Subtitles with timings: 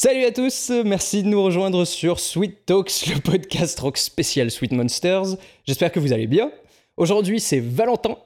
[0.00, 4.70] Salut à tous, merci de nous rejoindre sur Sweet Talks, le podcast rock spécial Sweet
[4.70, 5.36] Monsters.
[5.66, 6.52] J'espère que vous allez bien.
[6.96, 8.16] Aujourd'hui, c'est Valentin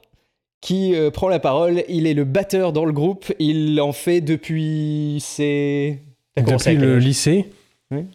[0.61, 1.83] qui euh, prend la parole.
[1.89, 3.33] Il est le batteur dans le groupe.
[3.39, 5.97] Il en fait depuis ses.
[6.35, 7.49] T'as Depuis le lycée.
[7.89, 8.05] Oui.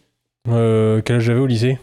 [0.47, 1.79] Euh, quel âge j'avais au lycée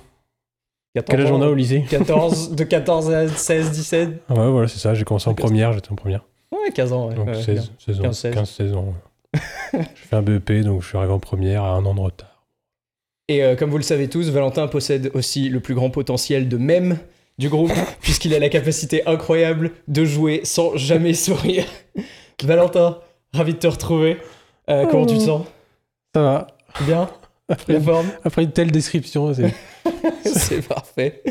[0.94, 4.32] 14 Quel âge on a ans, au lycée 14, de 14 à 16, 17 Ah
[4.32, 4.94] Ouais, voilà, c'est ça.
[4.94, 5.50] J'ai commencé en D'accord.
[5.50, 6.24] première, j'étais en première.
[6.50, 7.08] Ouais, 15 ans.
[7.10, 8.02] Ouais, Donc ouais, 16, 16 ans.
[8.04, 8.34] 15, 16.
[8.34, 8.84] 15, 16 ans.
[8.84, 9.05] ouais.
[9.80, 12.46] J'ai fait un BEP, donc je suis arrivé en première à un an de retard.
[13.28, 16.56] Et euh, comme vous le savez tous, Valentin possède aussi le plus grand potentiel de
[16.56, 16.98] mème
[17.38, 21.64] du groupe, puisqu'il a la capacité incroyable de jouer sans jamais sourire.
[22.42, 22.98] Valentin,
[23.32, 24.18] ravi de te retrouver.
[24.70, 25.46] Euh, comment tu te sens?
[26.14, 26.46] Ça va.
[26.82, 27.10] Bien?
[27.48, 28.06] Après, La forme?
[28.24, 29.54] après une telle description, c'est...
[30.24, 31.22] C'est parfait.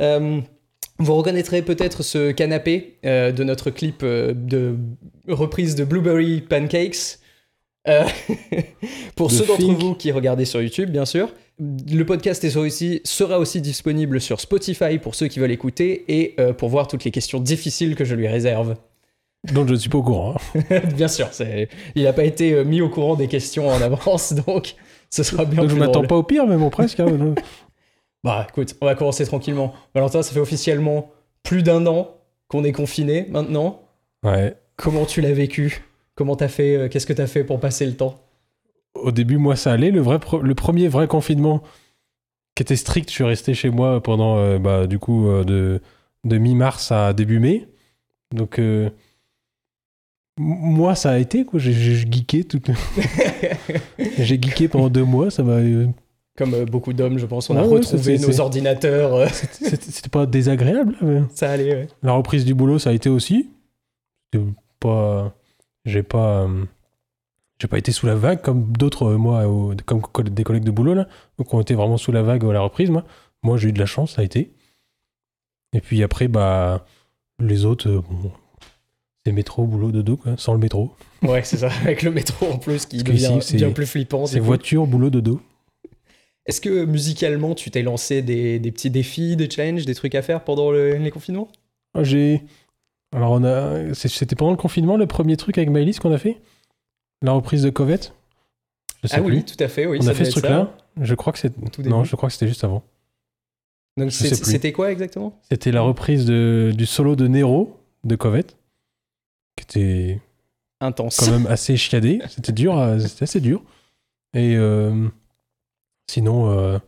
[0.00, 0.40] Euh,
[0.98, 4.76] vous reconnaîtrez peut-être ce canapé euh, de notre clip euh, de
[5.28, 7.18] reprise de Blueberry Pancakes.
[7.88, 8.04] Euh,
[9.16, 11.32] pour ceux d'entre vous qui regardez sur YouTube, bien sûr.
[11.58, 16.34] Le podcast est aussi, sera aussi disponible sur Spotify pour ceux qui veulent écouter et
[16.38, 18.76] euh, pour voir toutes les questions difficiles que je lui réserve.
[19.52, 20.34] Donc je ne suis pas au courant.
[20.70, 20.80] hein.
[20.96, 21.28] bien sûr,
[21.94, 24.74] il n'a pas été euh, mis au courant des questions en avance, donc
[25.08, 26.06] ce sera bien Donc je plus m'attends drôle.
[26.08, 27.00] pas au pire, mais bon, presque.
[27.00, 27.34] hein.
[28.24, 29.72] Bah écoute, on va commencer tranquillement.
[29.94, 31.10] Valentin, ça fait officiellement
[31.44, 32.16] plus d'un an
[32.48, 33.82] qu'on est confiné maintenant.
[34.24, 34.54] ouais.
[34.76, 35.82] Comment tu l'as vécu?
[36.16, 38.18] Comment t'as fait euh, Qu'est-ce que t'as fait pour passer le temps?
[38.94, 39.90] Au début, moi, ça allait.
[39.90, 41.62] Le, vrai le premier vrai confinement
[42.56, 45.80] qui était strict, je suis resté chez moi pendant, euh, bah, du coup, euh, de,
[46.24, 47.68] de mi-mars à début mai.
[48.34, 48.88] Donc, euh,
[50.38, 51.60] moi, ça a été, quoi.
[51.60, 52.62] J'ai geeké tout.
[54.18, 55.58] J'ai geeké pendant deux mois, ça m'a.
[56.36, 59.28] Comme beaucoup d'hommes, je pense, on a Ouais, retrouvé nos ordinateurs.
[59.34, 60.96] C'était pas désagréable.
[61.02, 61.88] mais ça allait, ouais.
[62.02, 63.50] La reprise du boulot, ça a été aussi.
[64.32, 64.44] C'était
[64.80, 65.34] Pas,
[65.86, 66.64] j'ai pas, euh,
[67.60, 70.64] j'ai pas été sous la vague comme d'autres, euh, moi, au- comme co- des collègues
[70.64, 72.90] de boulot là, donc ont été vraiment sous la vague à la reprise.
[72.90, 73.04] Moi,
[73.42, 74.52] moi, j'ai eu de la chance, ça a été.
[75.72, 76.84] Et puis après, bah,
[77.38, 78.32] les autres, euh, bon,
[79.24, 80.94] c'est métro, boulot, dodo, quoi, sans le métro.
[81.22, 84.26] Ouais, c'est ça, avec le métro en plus qui devient bien plus flippant.
[84.26, 85.40] C'est voiture, boulot, dodo.
[86.46, 90.22] Est-ce que musicalement, tu t'es lancé des, des petits défis, des challenges, des trucs à
[90.22, 91.48] faire pendant le- les confinements?
[91.94, 92.42] Ah, J'ai.
[93.16, 93.94] Alors, on a.
[93.94, 96.40] C'était pendant le confinement, le premier truc avec Maëlys qu'on a fait?
[97.22, 98.12] La reprise de Covette
[99.10, 99.36] Ah plus.
[99.36, 99.98] oui, tout à fait, oui.
[100.00, 100.70] on ça a fait ce truc-là.
[101.00, 102.82] Je crois que tout Non, je crois que c'était juste avant.
[103.96, 105.40] Donc c'était quoi exactement?
[105.50, 108.58] C'était la reprise de, du solo de Nero de Covette,
[109.56, 110.20] qui était
[110.82, 111.16] Intense.
[111.18, 112.20] quand même assez chiadé.
[112.28, 113.62] C'était dur, à- c'était assez dur.
[114.34, 115.08] Et euh,
[116.10, 116.78] sinon, euh,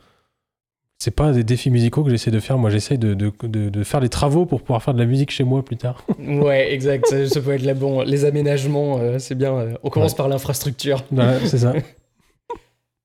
[0.98, 2.58] c'est pas des défis musicaux que j'essaie de faire.
[2.58, 5.30] Moi, j'essaie de, de, de- de faire les travaux pour pouvoir faire de la musique
[5.30, 6.04] chez moi plus tard.
[6.18, 7.06] Ouais, exact.
[7.06, 8.02] ça, ça peut être la bon.
[8.02, 9.54] Les aménagements, euh, c'est bien.
[9.56, 10.16] euh, on commence Ouais.
[10.16, 11.04] par l'infrastructure.
[11.10, 11.72] Voilà, c'est ça.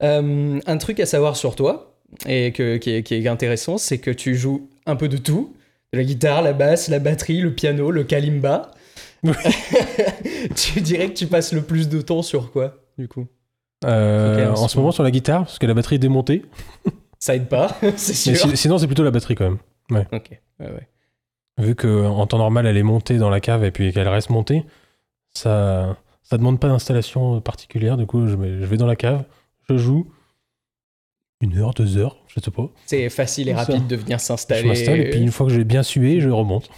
[0.02, 1.96] Euh, un truc à savoir sur toi,
[2.28, 5.53] et que, qui, est, qui est intéressant, c'est que tu joues un peu de tout.
[5.94, 8.72] De la guitare, la basse, la batterie, le piano, le kalimba.
[9.24, 9.32] Oui.
[10.58, 13.28] tu dirais que tu passes le plus de temps sur quoi, du coup?
[13.86, 16.44] En ce moment, sur la guitare, parce que la batterie est démontée.
[17.23, 18.35] Ça aide pas, c'est sûr.
[18.35, 20.06] si- sinon, c'est plutôt la batterie quand même.
[20.11, 20.88] Ok, ouais, ouais.
[21.57, 24.29] Vu que en temps normal, elle est montée dans la cave et puis qu'elle reste
[24.29, 24.66] montée,
[25.34, 27.95] ça ça demande pas d'installation particulière.
[27.95, 29.23] Du coup, je, vais- je vais dans la cave,
[29.69, 30.06] je joue
[31.39, 32.67] une heure, deux heures, je sais pas.
[32.88, 33.59] C'est facile et Ça.
[33.59, 34.67] rapide de venir Je s'installer.
[34.67, 36.69] m'installe et puis une fois que j'ai bien sué, je remonte.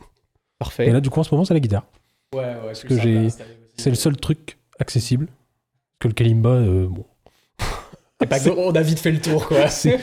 [0.60, 0.86] Parfait.
[0.86, 1.86] Et là, du coup, en ce moment, c'est la guitare.
[2.34, 3.28] ouais, ouais, parce que j'ai-
[3.76, 5.26] C'est le seul truc accessible.
[5.26, 7.04] Parce que le kalimba, euh, bon.
[8.20, 9.68] C'est pas que- on a vite fait le tour, quoi.
[9.68, 9.98] C'est.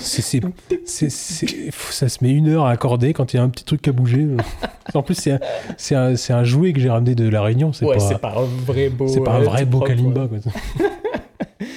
[0.00, 0.40] c'est- c'est-
[0.84, 3.64] c'est- c'est- ça se met une heure à accorder quand il y a un petit
[3.64, 4.26] truc à bouger.
[4.94, 5.40] En plus, c'est un,
[5.76, 7.72] c'est un, c'est un jouet que j'ai ramené de La Réunion.
[7.72, 9.08] C'est ouais, pas, c'est pas un vrai beau.
[9.08, 10.24] c'est pas un euh, vrai tout beau propre, kalimba.
[10.26, 10.40] ouais.
[10.40, 10.52] quoi.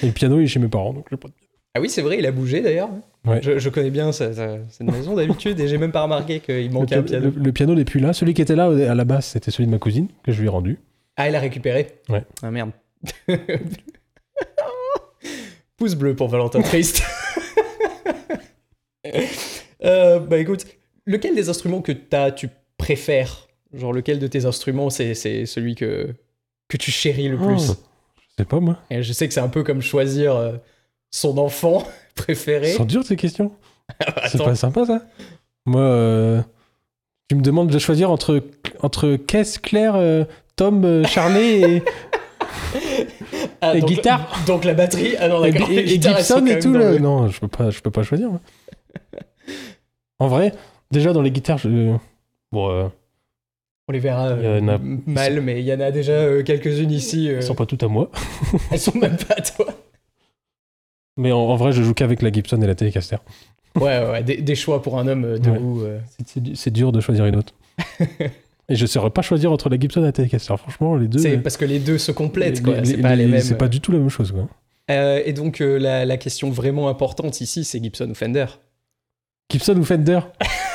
[0.02, 0.92] Et le piano, il est chez mes parents.
[0.92, 1.34] Donc j'ai pas de-
[1.74, 2.90] Ah oui, c'est vrai, il a bougé d'ailleurs.
[3.26, 3.40] Ouais.
[3.42, 6.66] Je, je connais bien sa- sa- cette maison d'habitude et j'ai même pas remarqué qu'il
[6.66, 7.32] le, manquait un pi- piano.
[7.34, 8.12] le- le piano n'est plus là.
[8.12, 10.46] Celui qui était là à la base, c'était celui de ma cousine que je lui
[10.46, 10.78] ai rendu.
[11.16, 12.24] Ah, il a récupéré Ouais.
[12.42, 12.70] Ah merde.
[15.82, 17.02] Pouce bleu pour Valentin Triste.
[19.84, 20.64] Euh, bah écoute,
[21.06, 22.48] lequel des instruments que t'as, tu
[22.78, 23.48] préfères?
[23.74, 26.14] Genre lequel de tes instruments c'est, c'est celui que,
[26.68, 27.70] que tu chéris le plus?
[27.70, 27.76] Oh,
[28.16, 28.78] je sais pas moi.
[28.90, 30.52] Et Je sais que c'est un peu comme choisir euh,
[31.10, 31.84] son enfant
[32.14, 32.74] préféré.
[32.74, 33.50] Sont dures ces questions.
[34.28, 34.44] C'est Attends.
[34.44, 35.04] pas sympa ça.
[35.66, 36.40] Moi, euh,
[37.28, 38.40] tu me demandes de choisir entre,
[38.82, 40.00] entre Caisse, Claire,
[40.54, 41.82] Tom, Charlet et,
[43.60, 44.28] Ah, donc- guitare.
[44.46, 46.72] Donc la batterie Ah non, et, et- Gibson et tout.
[46.72, 48.30] le- Non, je peux pas, je peux pas choisir.
[50.18, 50.52] En vrai,
[50.90, 51.94] déjà dans les guitares, je...
[52.52, 52.88] bon, euh,
[53.88, 57.26] On les verra euh, a- mal, mais il y en a déjà euh, quelques-unes ici.
[57.28, 58.10] Elles sont pas toutes à moi.
[58.70, 59.66] elles sont même pas à toi.
[61.16, 63.16] Mais en, en vrai, je joue qu'avec la Gibson et la Telecaster.
[63.78, 66.00] Ouais, ouais, des, des choix pour un homme de Ouais.
[66.54, 67.54] c'est dur de choisir une autre.
[68.68, 70.54] et je ne saurais pas choisir entre la Gibson et la Telecaster.
[70.56, 71.18] Franchement, les deux.
[71.18, 72.84] C'est euh, parce que les deux se complètent, les- quoi.
[72.84, 73.40] C'est pas les, les- mêmes.
[73.40, 74.48] C'est pas du tout la même chose, quoi.
[74.90, 78.46] Euh, et donc, euh, la, la question vraiment importante ici, c'est Gibson ou Fender.
[79.50, 80.20] Gibson ou Fender?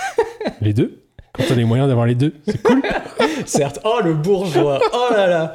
[0.61, 1.03] Les deux
[1.33, 2.81] Quand on a les moyens d'avoir les deux, c'est cool.
[3.45, 3.79] Certes.
[3.83, 4.79] Oh, le bourgeois.
[4.93, 5.53] Oh là là.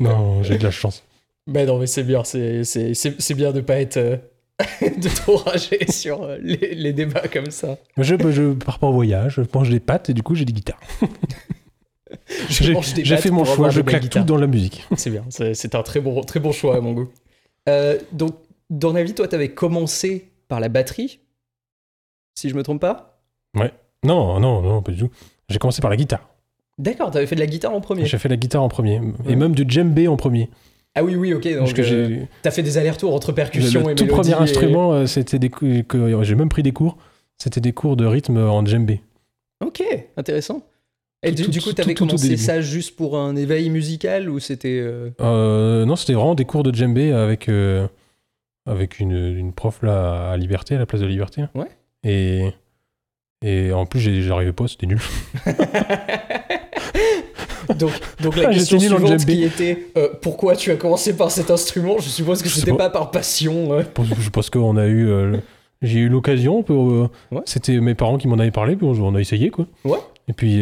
[0.00, 1.02] non, j'ai de la chance.
[1.46, 2.22] Ben non, mais c'est bien.
[2.24, 4.20] C'est bien de pas être.
[4.80, 7.78] de trop rager sur euh, les, les débats comme ça.
[7.96, 10.52] Je, je pars pas en voyage, je mange des pâtes et du coup j'ai des
[10.52, 10.80] guitares.
[12.48, 14.86] J'ai fait mon choix, je de claque tout dans la musique.
[14.96, 17.08] C'est bien, c'est un très bon, très bon choix à mon goût.
[17.68, 18.34] Euh, donc,
[18.70, 21.20] dans la vie, toi, t'avais commencé par la batterie,
[22.34, 23.20] si je me trompe pas?
[24.04, 25.10] Non, non, non, pas du tout.
[25.48, 26.28] J'ai commencé par la guitare.
[26.78, 28.04] D'accord, t'avais fait de la guitare en premier.
[28.04, 28.98] J'ai fait la guitare en premier.
[28.98, 29.12] Ouais.
[29.28, 30.50] Et même du djembé en premier.
[30.94, 31.48] Ah oui, oui, ok.
[31.54, 34.06] Donc, que euh, t'as fait des allers-retours entre percussion et tout mélodie.
[34.30, 36.98] premier et- instrument, euh, c'était des que j'ai même pris des cours.
[37.38, 39.00] C'était des cours de rythme en djembé.
[39.64, 39.82] Ok,
[40.16, 40.62] intéressant.
[41.24, 44.38] Et Tout- du, tout- du coup, t'avais commencé ça juste pour un éveil musical ou
[44.40, 44.80] c'était.
[44.82, 47.48] euh, Euh, non, c'était vraiment des cours de djembé avec
[48.66, 51.44] avec une, une prof là à Liberté, à la place de Liberté.
[51.54, 51.68] Ouais.
[52.04, 52.50] Et
[53.44, 55.00] et en plus, j'ai- j'arrivais pas, c'était nul.
[57.78, 61.50] donc, donc la Ah, question suivante qui était euh, pourquoi tu as commencé par cet
[61.50, 61.96] instrument?
[61.98, 62.88] Je suppose que c'était pas.
[62.88, 63.72] pas par passion.
[63.72, 63.82] euh.
[64.18, 65.36] Je pense qu'on a eu, euh,
[65.82, 66.64] j'ai eu l'occasion.
[66.70, 67.42] euh, Ouais.
[67.46, 69.66] C'était mes parents qui m'en avaient parlé, puis on, a essayé quoi.
[69.84, 69.98] Ouais.
[70.28, 70.60] Et puis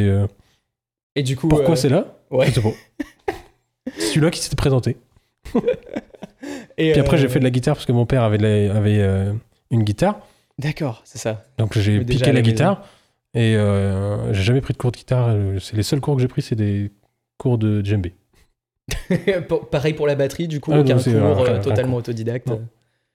[1.16, 1.48] Et du coup.
[1.48, 2.06] pourquoi c'est là?
[2.30, 2.46] Ouais.
[3.98, 4.96] Celui-là qui s'était présenté.
[6.78, 9.32] Et, Puis après, j'ai fait de la guitare parce que mon père avait, la- avait
[9.70, 10.20] une guitare.
[10.58, 11.42] D'accord, c'est ça.
[11.58, 12.84] Donc j'ai piqué la guitare.
[13.34, 15.34] Et euh, j'ai jamais pris de cours de guitare.
[15.60, 16.90] C'est les seuls cours que j'ai pris, c'est des
[17.38, 18.14] cours de djembé.
[19.70, 22.48] Pareil pour la batterie, du coup, Ah, aucun cours un- euh, un totalement autodidacte.
[22.48, 22.62] Non.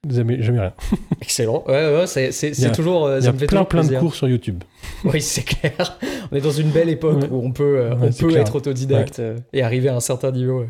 [0.09, 0.73] Jamais, jamais rien.
[1.21, 1.63] Excellent.
[1.67, 3.07] Ouais, ouais, c'est, toujours.
[3.07, 4.63] euh, Il y a me fait plein, plein de cours sur YouTube.
[5.03, 5.97] Oui, c'est clair.
[6.31, 7.29] On est dans une belle époque Ouais.
[7.29, 8.41] où on peut, euh, Ouais, on peut clair.
[8.41, 9.21] être autodidacte
[9.51, 10.65] et arriver à un certain niveau.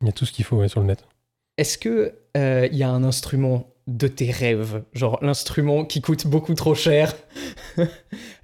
[0.00, 1.04] Il y a tout ce qu'il faut sur le net.
[1.58, 6.26] Est-ce que euh, il y a un instrument de tes rêves, genre l'instrument qui coûte
[6.26, 7.14] beaucoup trop cher,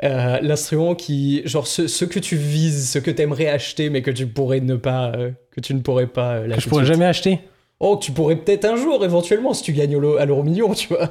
[0.04, 4.12] Euh, l'instrument qui, genre ce, ce que tu vises, ce que t'aimerais acheter mais que
[4.12, 6.34] tu pourrais ne pas, euh, que tu ne pourrais pas.
[6.34, 6.94] euh, là, Que je pourrais suite.
[6.94, 7.40] jamais acheter.
[7.80, 10.88] Oh, tu pourrais peut-être un jour, éventuellement, si tu gagnes au à l'euro million, tu
[10.88, 11.10] vois.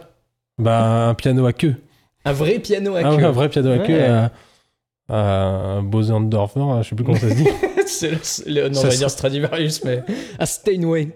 [0.57, 1.75] Bah, un piano à queue.
[2.25, 3.25] Un vrai piano à Ah ouais, queue.
[3.25, 4.03] un vrai piano à queue Ouais.
[4.07, 4.31] à,
[5.09, 7.47] à un Bosendorfer, hein, je sais plus comment ça se dit.
[7.87, 10.03] c'est le, le- non, Ça on va sera- dire Stradivarius, mais
[10.39, 11.09] un Steinway.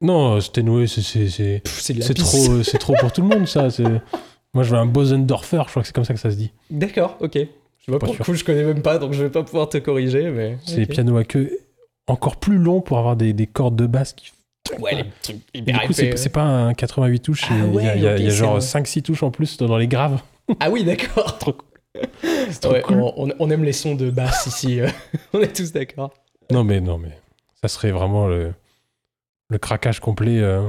[0.00, 3.68] non, Steinway, c'est- c'est c'est- trop, c'est trop pour tout le monde, ça.
[4.56, 6.50] Moi, je veux un Bosendorfer, je crois que c'est comme ça que ça se dit.
[6.70, 7.34] D'accord, ok.
[7.34, 9.68] Je vois Pas pour le coup, je connais même pas, donc je vais pas pouvoir
[9.68, 10.56] te corriger, mais.
[10.64, 10.88] C'est des ok.
[10.88, 11.58] pianos à queue
[12.06, 14.32] encore plus longs pour avoir des, des cordes de basse qui
[14.80, 18.24] Ouais, les hyper du coup, c'est pas un 88 touches, Ah il y a, y
[18.24, 20.20] y genre un- 5-6 touches en plus dans les graves.
[20.60, 21.36] Ah oui, d'accord.
[21.38, 21.54] Trop,
[22.22, 22.96] c'est trop Ouais, cool.
[23.38, 24.88] on, aime les sons de basse ici, euh,
[25.34, 26.14] on est tous d'accord.
[26.50, 27.10] Non, mais non, mais
[27.60, 28.54] ça serait vraiment le,
[29.50, 30.62] le craquage complet euh,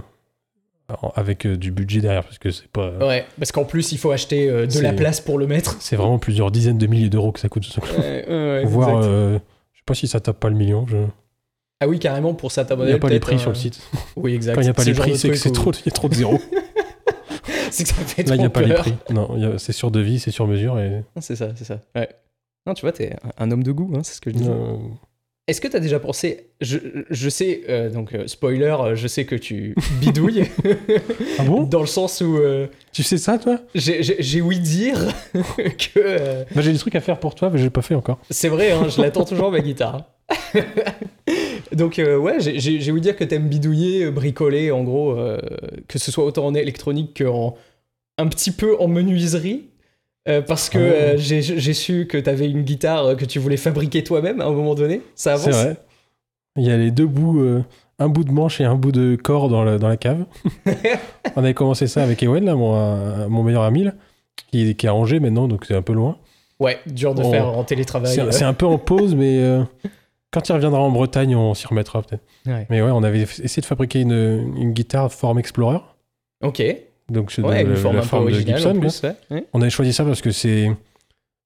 [1.15, 2.91] avec euh, du budget derrière, parce que c'est pas.
[3.05, 5.75] Ouais, parce qu'en plus, il faut acheter euh, de la place pour le mettre.
[5.81, 7.67] C'est vraiment plusieurs dizaines de milliers d'euros que ça coûte.
[7.97, 9.03] Ouais, ouais, exact.
[9.03, 9.39] euh,
[9.73, 10.85] je sais pas si ça tape pas le million.
[10.87, 10.97] Je...
[11.79, 13.81] Ah oui, carrément, pour certains Il n'y a pas les prix sur le site.
[14.15, 14.55] Oui, exact.
[14.55, 16.07] Quand il n'y a pas les prix, c'est que c'est trop, il y a trop
[16.07, 16.39] de zéros.
[17.71, 18.93] c'est que ça fait Là, il n'y a pas les prix.
[19.09, 20.79] Non, c'est sur devis, c'est sur mesure.
[20.79, 21.03] Et...
[21.19, 21.81] C'est ça, c'est ça.
[21.95, 22.09] Ouais.
[22.65, 24.51] Non, tu vois, t'es un, homme de goût, hein, c'est ce que je disais.
[25.47, 26.47] Est-ce que t'as déjà pensé.
[26.59, 26.77] Je,
[27.09, 30.43] je sais, euh, donc, euh, spoiler, euh, je sais que tu bidouilles.
[31.39, 31.63] Ah bon?
[31.63, 32.37] Dans le sens où
[32.91, 33.59] Tu sais ça, toi?
[33.73, 34.99] j'ai- ouï dire
[35.33, 36.43] que.
[36.53, 38.19] bah, J'ai des trucs à faire pour toi, mais je l'ai pas fait encore.
[38.29, 40.03] c'est vrai, hein, je l'attends toujours, ma guitare.
[41.71, 45.15] donc, ouais, j'ai- ouï dire que t'aimes bidouiller, bricoler, en gros,
[45.87, 47.55] que ce soit autant en électronique qu'en.
[48.17, 49.67] un petit peu en menuiserie.
[50.27, 50.81] Euh, parce que Ah.
[50.81, 54.51] euh, j'ai su que t'avais une guitare euh, que tu voulais fabriquer toi-même à un
[54.51, 55.01] moment donné.
[55.15, 55.77] Ça avance C'est vrai.
[56.57, 57.63] Il y a les deux bouts, euh,
[57.99, 60.25] un bout de manche et un bout de corps dans, la- dans la cave.
[61.35, 63.93] On avait commencé ça avec Ewen, là, mon, mon meilleur ami, là,
[64.51, 66.17] qui, qui est à Angers maintenant, donc c'est un peu loin.
[66.59, 68.19] Ouais, dur de On- faire en télétravail.
[68.31, 69.39] C'est un peu en pause, mais
[70.31, 72.23] quand il reviendra en Bretagne, on s'y remettra peut-être.
[72.47, 72.65] Ouais.
[72.69, 75.79] Mais ouais, on avait essayé de fabriquer une, une guitare forme Explorer.
[76.43, 76.63] Ok.
[77.09, 78.75] Donc c'est Ouais, la- forme forme de Gibson.
[78.75, 79.01] en plus.
[79.31, 79.45] ouais.
[79.53, 80.69] On avait choisi ça parce que c'est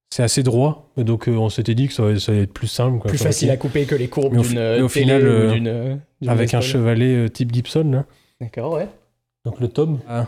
[0.10, 2.68] c'est assez droit, donc euh, on s'était dit que ça, allait- ça allait être plus
[2.68, 2.98] simple.
[3.00, 5.96] quoi, Plus facile à couper que les courbes au d'une au télé final, euh,
[6.28, 8.04] Avec un chevalet euh, type Gibson.
[8.42, 8.88] D'accord, ouais.
[9.46, 10.28] Donc le tome a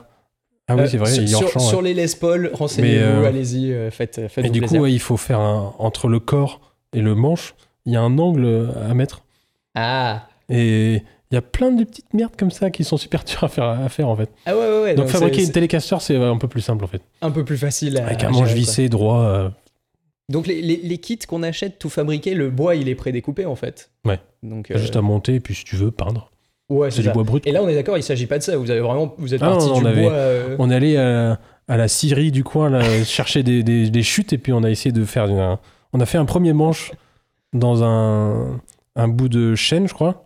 [0.70, 1.94] Ah oui, Euh, c'est vrai, sur, il sur- champ, sur ouais.
[1.94, 4.80] les Les Paul, renseignez-vous, allez-y, faites, faites Et du plaisir.
[4.80, 5.74] coup, il faut faire un.
[5.80, 6.62] Entre le corps
[6.94, 7.54] et le manche,
[7.86, 9.24] il y a un angle à mettre.
[9.76, 10.28] Ah.
[10.48, 13.48] Et il y a plein de petites merdes comme ça qui sont super dures à
[13.48, 14.30] faire, à faire en fait.
[14.46, 14.94] Ah ouais, ouais, ouais.
[14.94, 17.02] Donc, donc fabriquer une télécaster, c'est un peu plus simple en fait.
[17.22, 19.22] un peu plus facile à, Avec un manche vissé droit.
[19.24, 19.50] euh,
[20.30, 23.56] Donc les, les- les kits qu'on achète tout fabriqués, le bois il est prédécoupé en
[23.56, 23.90] fait.
[24.06, 24.20] Ouais.
[24.44, 26.30] Donc t'as euh, juste à monter, et puis si tu veux, peindre.
[26.70, 27.46] ouais, C'est du bois brut.
[27.48, 28.56] Et là on est d'accord, il s'agit pas de ça.
[28.56, 30.12] Vous avez vraiment, vous êtes Ah parti non, du on avait- bois.
[30.14, 34.04] euh, On est allé à, à la scierie du coin, là, chercher des, des- des
[34.04, 35.26] chutes, et puis on a essayé de faire.
[35.28, 35.58] une-
[35.94, 36.92] on a fait un premier manche
[37.54, 38.60] dans un,
[38.96, 40.26] un bout de chêne, je crois,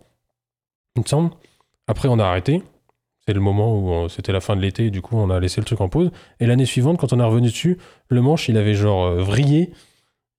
[0.98, 1.30] il me semble.
[1.86, 2.62] Après, on a arrêté.
[3.26, 5.60] C'est le moment où euh, c'était la fin de l'été, du coup, on a laissé
[5.60, 6.10] le truc en pause.
[6.40, 7.78] Et l'année suivante, quand on est revenu dessus,
[8.08, 9.70] le manche, il avait genre euh, vrillé.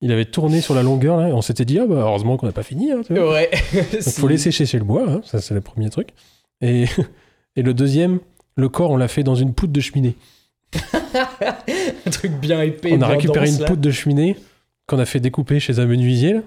[0.02, 2.46] Il avait tourné sur la longueur, là, et on s'était dit, ah bah, heureusement qu'on
[2.46, 2.92] n'a pas fini.
[2.92, 3.34] hein, tu vois.
[3.34, 3.50] Ouais.
[3.74, 6.10] Donc, faut laisser sécher le bois, hein, ça c'est le premier truc.
[6.62, 6.86] Et,
[7.56, 8.20] et le deuxième,
[8.56, 10.16] le corps, on l'a fait dans une poutre de cheminée.
[12.06, 12.94] un truc bien épais.
[12.94, 13.68] on a récupéré dense, une là.
[13.68, 14.36] poutre de cheminée
[14.88, 16.42] qu'on a fait découper chez un menuisier, là,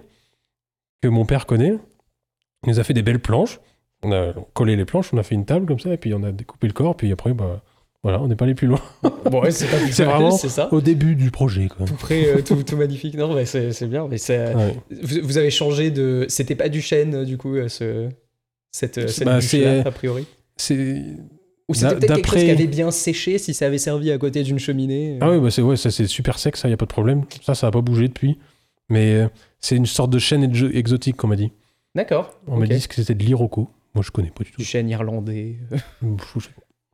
[1.02, 1.74] que mon père connaît.
[2.64, 3.60] Il nous a fait des belles planches.
[4.02, 6.22] On a collé les planches, on a fait une table comme ça, et puis on
[6.24, 7.62] a découpé le corps, puis après, bah,
[8.02, 8.80] voilà, on n'est pas allé plus loin.
[9.30, 9.66] Bon, ouais, c'est
[10.04, 10.68] vraiment- ça.
[10.72, 11.86] Au début du projet, quoi.
[11.86, 13.14] Tout prêt, euh, tout, tout magnifique.
[13.16, 14.08] Non, mais c'est c'est bien.
[14.08, 14.74] Mais Ouais.
[15.02, 16.26] vous, vous avez changé de.
[16.28, 18.08] C'était pas du chêne du coup euh, ce
[18.72, 20.26] cette euh, cette Bah, bûche-là, a priori?
[20.56, 21.02] C'est.
[21.68, 24.42] Ou c'était peut-être quelque chose qui avait bien séché si ça avait servi à côté
[24.42, 25.16] d'une cheminée.
[25.20, 27.22] Ah oui, bah c'est ouais, ça c'est super sec, ça, y a pas de problème.
[27.42, 28.38] Ça, ça a pas bougé depuis.
[28.90, 29.28] Mais euh,
[29.60, 31.52] c'est une sorte de chêne exo- exotique, qu'on m'a dit.
[31.94, 32.34] D'accord.
[32.48, 33.70] On m'a dit que c'était de l'iroko.
[33.94, 34.58] Moi, je connais pas du tout.
[34.58, 35.56] Du chêne irlandais.
[36.02, 36.40] Je.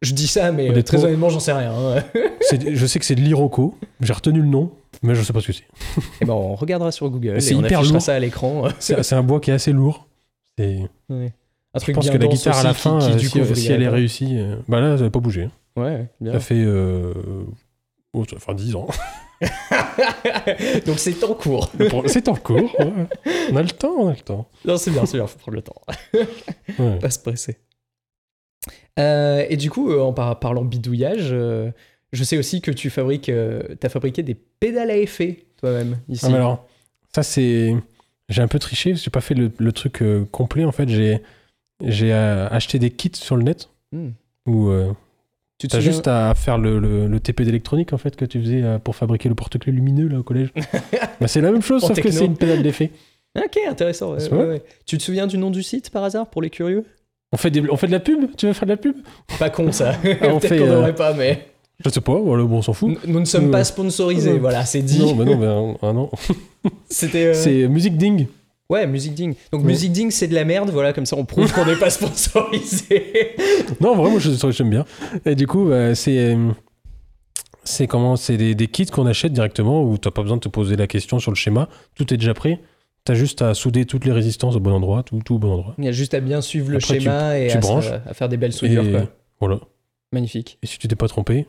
[0.00, 1.72] Je dis ça, mais euh, très honnêtement, j'en sais rien.
[1.72, 2.04] hein.
[2.72, 3.76] Je sais que c'est de l'iroko.
[4.00, 4.70] J'ai retenu le nom,
[5.02, 5.64] mais je sais pas ce que c'est.
[6.20, 7.42] Et ben, on regardera sur Google.
[7.42, 8.00] C'est et on hyper lourd.
[8.00, 8.68] ça à l'écran.
[8.78, 10.06] C'est un bois qui est assez lourd.
[10.56, 11.32] C'est- Ouais.
[11.74, 13.26] Un Je truc pense bien que la guitare à la fin, qui- qui, euh, du
[13.28, 15.48] si, coup, vrille si elle est réussie, euh, bah là, ça n'a pas bougé.
[15.76, 16.32] Ouais, bien.
[16.34, 17.12] Ça fait euh,
[18.38, 18.86] faire 10 ans.
[20.86, 21.70] Donc c'est en cours.
[22.06, 22.74] C'est en cours.
[22.78, 22.92] ouais.
[23.52, 24.48] On a le temps, on a le temps.
[24.64, 25.80] Non, c'est bien, c'est bien, faut prendre le temps.
[26.78, 26.98] Ouais.
[26.98, 27.56] Pas se presser.
[28.98, 31.70] Euh, et du coup, euh, en par- parlant bidouillage, euh,
[32.12, 36.26] je sais aussi que tu fabriques, euh, as fabriqué des pédales à effet toi-même ici.
[36.28, 36.66] Ah, alors,
[37.14, 37.74] ça c'est.
[38.28, 40.88] J'ai un peu triché, j'ai pas fait le, le truc complet en fait.
[40.88, 41.22] J'ai
[41.82, 43.70] j'ai acheté des kits sur le net
[44.46, 44.92] où euh,
[45.58, 48.40] Tu te souviens- juste à faire le, le, le TP d'électronique en fait que tu
[48.40, 50.52] faisais euh, pour fabriquer le porte-clés lumineux là au collège.
[51.20, 52.90] bah, c'est la même chose, En sauf que c'est une pédale d'effet.
[53.36, 54.14] Ok, intéressant.
[54.14, 54.62] ouais.
[54.86, 56.84] Tu te souviens du nom du site par hasard pour les curieux?
[57.32, 58.30] On fait, des, on fait de la pub?
[58.36, 58.96] Tu veux faire de la pub?
[59.38, 59.92] Pas con ça.
[60.04, 61.46] Ah, on Peut-être fait, qu'on euh, pas, mais
[61.84, 62.88] Je sais pas, voilà, bon, on s'en fout.
[63.04, 64.30] nous, nous ne sommes Euh, pas sponsorisés.
[64.30, 64.98] euh, voilà, c'est dit.
[65.00, 66.10] Non, bah non, bah, ah non.
[66.88, 67.26] C'était.
[67.26, 68.26] euh, C'est Music Ding.
[68.68, 69.34] Ouais, Music Ding.
[69.52, 69.62] Donc.
[69.64, 70.70] Music Ding, c'est de la merde.
[70.70, 73.34] Voilà, comme ça, on prouve qu'on n'est pas sponsorisé.
[73.80, 74.84] Non, vraiment, je- j'aime bien.
[75.24, 76.34] Et du coup, c'est.
[76.34, 76.50] euh,
[77.64, 78.16] C'est comment?
[78.16, 80.86] C'est des, des kits qu'on achète directement où t'as pas besoin de te poser la
[80.86, 81.68] question sur le schéma.
[81.94, 82.60] Tout est déjà prêt.
[83.04, 85.74] T'as juste à souder toutes les résistances au bon endroit, tout, tout au bon endroit.
[85.78, 87.86] Il y a juste à bien suivre le Après, tu- schéma et tu à, branches.
[87.90, 88.84] à faire des belles soudures.
[88.84, 89.08] Et Quoi.
[89.40, 89.60] voilà.
[90.12, 90.58] Magnifique.
[90.62, 91.46] Et si tu t'es pas trompé,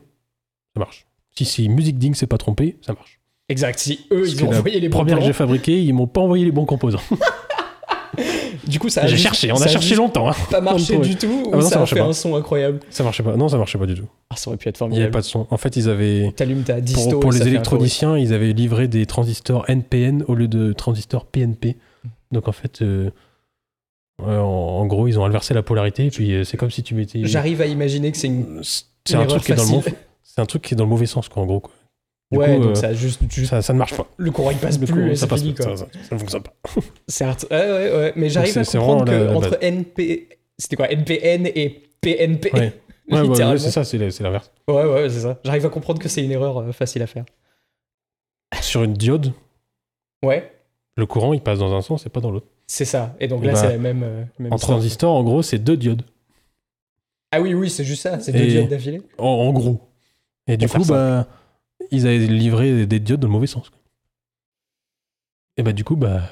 [0.74, 1.06] ça marche.
[1.36, 3.19] Si, si Music Ding s'est pas trompé, ça marche.
[3.50, 3.78] Exact.
[3.78, 6.20] Si eux, Parce ils ont envoyé les bons première que j'ai fabriquée, ils m'ont pas
[6.22, 7.00] envoyé les bons composants.
[8.66, 10.28] du coup, ça a J'ai cherché, on a cherché longtemps.
[10.30, 10.34] hein.
[10.50, 12.04] pas marché du tout ou Ah non, ça, ça a fait pas.
[12.06, 13.36] un son incroyable Ça marchait pas.
[13.36, 14.06] Non, ça marchait pas du tout.
[14.30, 15.12] Ah, ça aurait pu être Il n'y avait formidable.
[15.12, 15.46] pas de son.
[15.50, 16.32] En fait, ils avaient.
[16.36, 20.48] T'allumes ta disto Pour, pour les électroniciens, ils avaient livré des transistors NPN au lieu
[20.48, 21.76] de transistors PNP.
[22.32, 23.10] Donc en fait, euh,
[24.24, 26.06] ouais, en, en gros, ils ont inversé la polarité.
[26.06, 27.20] Et puis euh, c'est comme si tu mettais.
[27.24, 28.60] J'arrive à imaginer que c'est une.
[29.04, 29.94] C'est un truc qui est dans le mauvais.
[30.22, 31.58] C'est un truc qui est dans le mauvais sens, quoi, en gros.
[31.60, 31.72] Quoi.
[32.32, 34.06] Du ouais, coup, donc euh, ça a juste, juste- Ça, ça ne marche pas.
[34.16, 35.76] le courant il passe Le plus coup, et ça passe fini pas, quoi.
[35.76, 36.52] ça, ça- ça ne fonctionne pas.
[37.08, 38.12] Certes, ouais, ouais, ouais.
[38.16, 40.88] Mais j'arrive à comprendre que la- la entre NP, c'était quoi?
[40.90, 42.50] NPN et PNP.
[42.54, 42.72] Ouais.
[43.10, 44.52] Ouais, ouais, c'est ça, c'est l'inverse.
[44.68, 45.40] Ouais, ouais, c'est ça.
[45.44, 47.24] J'arrive à comprendre que c'est une erreur euh, facile à faire.
[48.60, 49.32] Sur une diode,
[50.22, 50.52] Ouais,
[50.96, 52.46] le courant il passe dans un sens et pas dans l'autre.
[52.68, 53.16] c'est ça.
[53.18, 54.02] Et donc Et là, bah, c'est la même.
[54.04, 54.76] euh, même En histoire.
[54.78, 56.02] transistor, en gros, c'est deux diodes.
[57.32, 58.20] Ah oui, oui, c'est juste ça.
[58.20, 59.02] C'est deux diodes d'affilée.
[59.18, 59.80] En, gros.
[60.46, 61.26] Et du coup, bah,
[61.90, 63.70] ils avaient livré des diodes dans le mauvais sens.
[65.56, 66.22] Et bah, du coup, bah,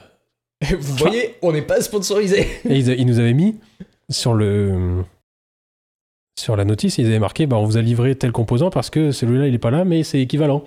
[0.63, 2.41] Vous voyez, on n'est pas sponsorisé.
[2.69, 3.57] et ils, a- ils nous avaient mis
[4.11, 5.05] sur le.
[6.39, 9.11] Sur la notice, ils avaient marqué bah, on vous a livré tel composant parce que
[9.11, 10.65] celui-là il est pas là, mais c'est équivalent.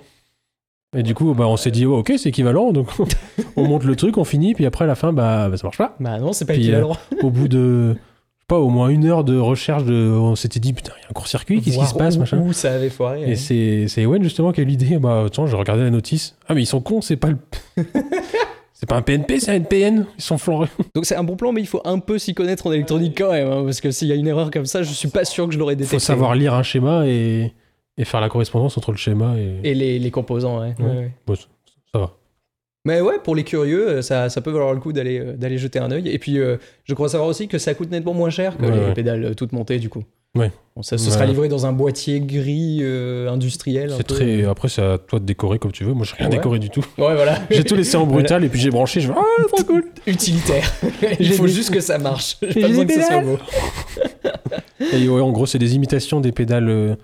[0.98, 2.90] Et du coup, bah, on s'est dit oh, ok, c'est équivalent, donc
[3.56, 5.78] on monte le truc, on finit, puis après à la fin, bah, bah, ça marche
[5.78, 5.96] pas.
[6.02, 6.98] Bah non, c'est pas Puis, équivalent.
[7.22, 7.96] Au bout de,
[8.52, 11.10] pas, au moins une heure de recherche, de, on s'était dit putain, il y a
[11.10, 12.38] un court-circuit, qu'est-ce qui se passe, où, machin.
[12.40, 13.22] Où ça avait foiré.
[13.22, 13.86] Et hein.
[13.88, 14.98] c'est Ewen justement qui a eu l'idée.
[14.98, 16.36] Bah, attends, j'ai regardé la notice.
[16.50, 17.38] Ah, mais ils sont cons, c'est pas le.
[18.74, 20.06] c'est pas un PNP, c'est un NPN.
[20.18, 20.68] Ils sont flanrés.
[20.94, 23.32] Donc c'est un bon plan, mais il faut un peu s'y connaître en électronique quand
[23.32, 23.50] même.
[23.50, 25.54] hein, parce que s'il y a une erreur comme ça, je suis pas sûr que
[25.54, 25.96] je l'aurais Il détecté.
[25.96, 27.54] faut savoir lire un schéma et,
[27.98, 29.70] et faire la correspondance entre le schéma et.
[29.70, 30.76] Et les, les composants, ouais.
[30.78, 30.86] Ouais.
[30.86, 31.12] ouais, ouais.
[31.26, 31.46] Bon, ça,
[31.94, 32.12] ça va.
[32.86, 35.58] Mais ouais, pour les curieux, euh, ça, ça peut valoir le coup d'aller euh, d'aller
[35.60, 36.10] jeter un œil.
[36.10, 38.72] Et puis, euh, je crois savoir aussi que ça coûte nettement moins cher que Ouais,
[38.72, 38.94] les ouais.
[38.94, 40.04] pédales toutes montées, du coup.
[40.36, 40.52] Ouais.
[40.76, 41.12] Bon, ça, ce Ouais.
[41.12, 43.92] sera livré dans un boîtier gris euh, industriel.
[43.92, 44.16] un C'est peu.
[44.16, 44.46] très.
[44.46, 45.94] Après, c'est à toi de décorer comme tu veux.
[45.94, 46.38] Moi, j'ai rien Ouais.
[46.38, 46.80] décoré du tout.
[46.98, 47.38] Ouais, voilà.
[47.52, 49.00] J'ai tout laissé en brutal et puis j'ai branché.
[49.02, 50.72] Je fais Ah, trop cool Utilitaire.
[51.20, 52.38] Il J'ai faut des- juste que ça marche.
[52.42, 53.26] J'ai J'ai pas besoin que ce soit pédales.
[53.26, 53.38] beau.
[54.94, 56.96] Et ouais, en gros, c'est des imitations des pédales, euh,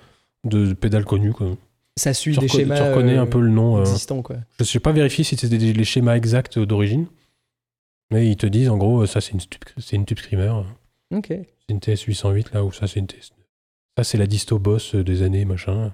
[0.45, 1.33] de pédales connues.
[1.33, 1.49] Quoi.
[1.97, 3.77] Ça suit Tu, des schémas tu reconnais euh, un peu le nom.
[3.77, 3.83] euh.
[4.23, 4.37] quoi.
[4.59, 7.07] Je sais pas vérifier si c'était des- les schémas exacts d'origine.
[8.11, 9.39] Mais ils te disent, en gros, ça c'est une,
[9.91, 10.53] une tube screamer.
[11.13, 11.27] Ok.
[11.29, 13.31] C'est une TS 808 là, ou ça c'est une TS.
[13.97, 15.93] Ça c'est la disto boss euh, des années, machin.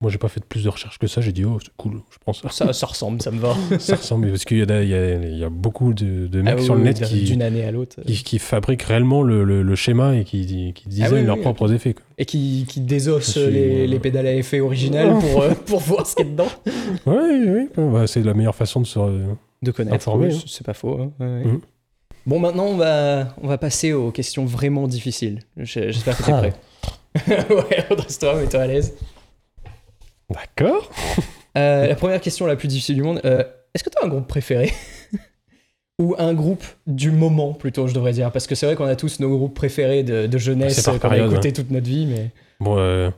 [0.00, 2.18] Moi j'ai pas fait plus de recherches que ça, j'ai dit, oh c'est cool, je
[2.20, 2.48] prends ça.
[2.50, 3.56] Ça, ça ressemble, ça me va.
[3.80, 6.74] ça ressemble, parce qu'il y, a- y y beaucoup de, de mecs Ah oui, sur
[6.76, 7.96] le oui, net qui, D'une année à l'autre.
[8.06, 11.42] qui, qui fabriquent réellement le, le- le schéma et qui, qui Ah oui, leurs oui,
[11.42, 11.94] propres effets.
[11.94, 12.04] quoi.
[12.16, 15.50] Et qui, qui désosse Je suis, les, euh, les pédales à effet originales pour, euh,
[15.66, 16.48] pour voir ce qu'il y a dedans.
[17.04, 19.00] Ouais, oui, bah, c'est la meilleure façon de se.
[19.62, 20.38] De connaître, oui, hein.
[20.46, 20.96] c'est pas faux.
[21.00, 21.10] hein.
[21.18, 21.44] Ouais.
[21.44, 21.60] Mhm.
[22.24, 25.40] Bon, maintenant, on va, on va passer aux questions vraiment difficiles.
[25.56, 26.38] Je- J'espère que t'es Ah.
[26.38, 26.54] prêt.
[27.50, 28.94] ouais, redresse-toi, mets-toi à l'aise.
[30.30, 30.90] D'accord.
[31.56, 33.20] Euh, la première question la plus difficile du monde.
[33.24, 33.42] euh,
[33.74, 34.72] Est-ce que tu as un groupe préféré
[36.00, 38.30] Ou un groupe du moment, plutôt, je devrais dire?
[38.30, 41.08] Parce que c'est vrai qu'on a tous nos groupes préférés de, de jeunesse euh, qu'on
[41.10, 42.06] a écouté toute notre vie.
[42.06, 42.30] Mais...
[42.60, 43.10] Bon, euh,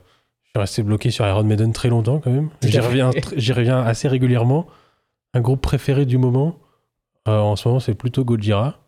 [0.43, 2.49] je suis resté bloqué sur Iron Maiden très longtemps quand même.
[2.63, 4.65] J'y reviens, j'y reviens assez régulièrement.
[5.33, 6.57] Un groupe préféré du moment,
[7.25, 8.79] en ce moment, c'est plutôt Gojira.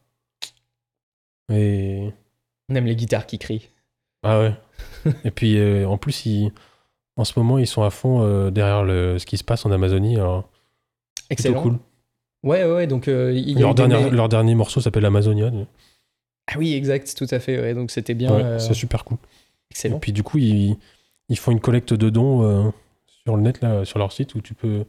[1.51, 2.09] Et.
[2.69, 3.69] On aime les guitares qui crient.
[4.23, 4.53] Ah ouais.
[5.25, 6.51] Et puis, en plus, ils-
[7.17, 9.20] en ce moment, ils sont à fond euh, derrière le...
[9.20, 10.15] ce qui se passe en Amazonie.
[10.17, 11.62] Alors, plutôt Excellent.
[11.62, 11.79] cool.
[12.43, 15.51] Ouais, ouais, donc euh, il y a Leur, des dernier, leur morceau s'appelle Amazonia.
[16.48, 17.60] Ah oui, exact, tout à fait.
[17.60, 18.36] ouais, donc c'était bien.
[18.36, 19.17] Ouais, euh, C'est super cool.
[19.72, 19.96] excellent.
[19.98, 20.75] Et puis, du coup, ils,
[21.29, 22.70] ils font une collecte de dons euh,
[23.25, 24.84] sur le net, là, sur leur site, où tu peux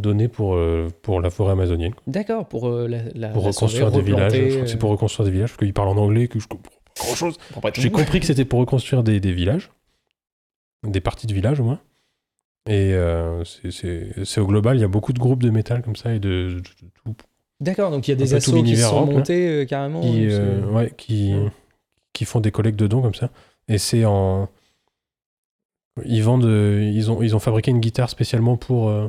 [0.00, 1.94] donner pour, euh, pour la forêt amazonienne.
[2.06, 4.32] D'accord, pour euh, la, la- pour la reconstruire des villages.
[4.32, 6.46] Je crois que c'est pour reconstruire des villages, parce qu'ils parlent en anglais, que je
[6.46, 7.38] comprends grand chose.
[7.74, 9.70] J'ai compris que c'était pour reconstruire des, des villages,
[10.84, 11.80] des parties de villages au moins.
[12.68, 16.14] Et euh, c'est- au global, il y a beaucoup de groupes de métal comme ça
[16.14, 16.60] et de,
[17.04, 17.14] tout
[17.60, 19.14] D'accord, donc il y a des assos qui sont rock, là.
[19.16, 20.00] montés euh, carrément.
[20.00, 21.50] qui, euh, ouais, qui, Ouais.
[22.12, 23.30] qui font des collectes de dons comme ça.
[23.68, 24.48] Et c'est en.
[26.04, 26.44] Ils vendent.
[26.44, 29.08] Ils ont, ils ont fabriqué une guitare spécialement pour, euh,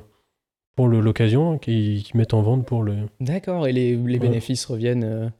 [0.75, 2.95] pour l'occasion, qui, qui mettent en vente pour le.
[3.19, 5.31] D'accord, et les, les bénéfices reviennent.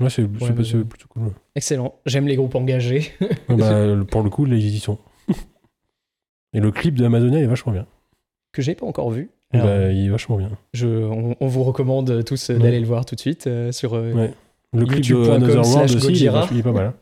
[0.00, 1.32] Ouais, c'est Ouais, plutôt cool.
[1.56, 1.94] Excellent.
[2.06, 3.12] J'aime les groupes engagés.
[3.48, 4.98] Bah, pour le coup, les y sont.
[6.52, 7.86] Et le clip de Amazonia est vachement bien.
[8.52, 9.30] que j'ai pas encore vu.
[9.52, 10.50] Alors, Bah, il est vachement bien.
[10.74, 12.60] je, on, on vous recommande tous euh, Ouais.
[12.60, 13.94] d'aller le voir tout de suite euh, sur.
[13.94, 14.34] euh, Ouais.
[14.74, 16.86] Le clip de Another World aussi, il est, il est pas mal.
[16.86, 16.94] hein.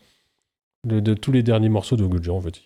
[0.85, 2.61] De, de tous les derniers morceaux de Gojira, en fait.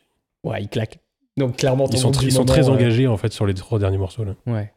[0.44, 1.01] Ouais, ils claquent.
[1.37, 3.99] Donc clairement, Ils sont, ils moment, très euh, engagés, en fait, sur les trois derniers
[3.99, 4.25] morceaux.
[4.25, 4.35] Là.
[4.47, 4.73] Ouais.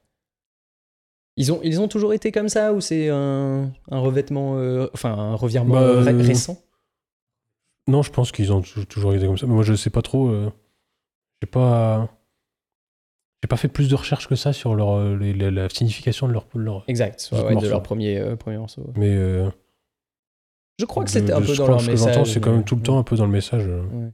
[1.38, 5.12] Ils ont, ils ont toujours été comme ça ou c'est un, un revêtement, euh, enfin
[5.14, 6.58] un revirement Bah, ré- récent?
[7.88, 9.46] Non, je pense qu'ils ont tou- toujours été comme ça.
[9.46, 10.30] Mais moi, je sais pas trop.
[11.42, 12.10] J'ai pas.
[13.44, 16.28] J'ai pas fait plus de recherches que ça sur leur, euh, les- la, la signification
[16.28, 16.48] de leur.
[16.56, 16.84] leur...
[16.88, 18.92] Exact, ouais, ouais, de leur premier, euh, premier morceau.
[18.96, 19.10] Mais.
[19.16, 19.50] euh,
[20.80, 22.34] Je crois que c'était un peu dans leur ce message.
[22.34, 23.64] c'est quand même tout le temps un peu dans le message.
[23.68, 24.10] euh.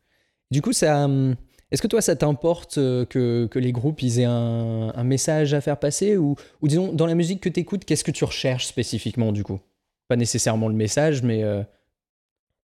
[0.51, 1.35] Du coup, ça, hum,
[1.71, 5.61] est-ce que toi, ça t'importe que, que les groupes ils aient un, un message à
[5.61, 8.65] faire passer ou, ou disons, dans la musique que tu écoutes, qu'est-ce que tu recherches
[8.67, 9.59] spécifiquement du coup?
[10.09, 11.63] Pas nécessairement le message, mais euh,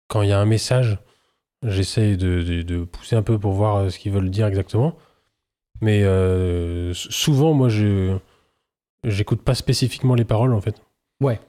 [0.08, 0.98] Quand il y a un message,
[1.62, 4.96] j'essaye de, de- de pousser un peu pour voir euh, ce qu'ils veulent dire exactement.
[5.80, 8.16] Mais euh, souvent, moi, je
[9.04, 10.80] j'écoute pas spécifiquement les paroles, en fait.
[11.20, 11.40] Ouais.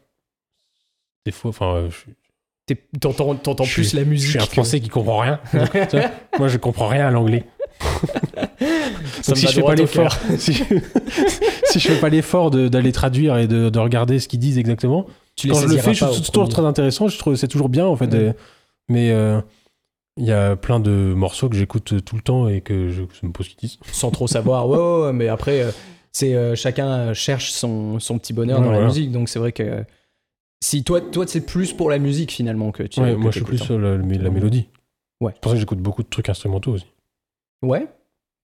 [1.26, 4.30] Des fois, enfin, je, t'entends, Je plus suis- la je musique.
[4.32, 5.40] suis un que- Français qui comprend rien.
[6.40, 7.46] Moi, je comprends rien à l'anglais.
[9.28, 10.54] Donc, si je fais pas l'effort, si,
[11.66, 14.58] si je fais pas l'effort de- d'aller traduire et de, de regarder ce qu'ils disent
[14.58, 17.08] exactement, Tu quand je le fais, je trouve toujours très intéressant.
[17.08, 18.08] Je trouve c'est toujours bien en fait.
[18.08, 18.16] Ouais.
[18.16, 18.34] euh,
[18.90, 19.40] mais euh,
[20.18, 23.26] il y a plein de morceaux que j'écoute tout le temps et que je, je
[23.26, 23.80] me pose qu'ils disent.
[23.92, 24.68] sans trop savoir.
[24.70, 25.72] Ouais, ouais, ouais, mais après, euh,
[26.12, 28.88] c'est euh, chacun cherche son, son petit bonheur Ouais, dans la voilà.
[28.94, 29.84] musique, donc c'est vrai que
[30.64, 33.00] si toi, toi, c'est plus pour la musique finalement que tu.
[33.02, 33.66] Ouais, que moi, je suis plus hein.
[33.66, 34.70] sur la, la mélodie.
[35.20, 35.32] Ouais.
[35.36, 36.86] C'est pour ça que j'écoute beaucoup de trucs instrumentaux aussi.
[37.62, 37.88] Ouais.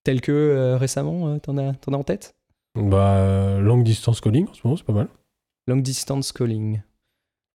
[0.04, 2.34] Tel que euh, récemment, euh, t'en as, t'en as en tête?
[2.74, 5.08] Bah, euh, long distance calling en ce moment, c'est pas mal.
[5.66, 6.76] Long distance calling.
[6.76, 6.84] Je sais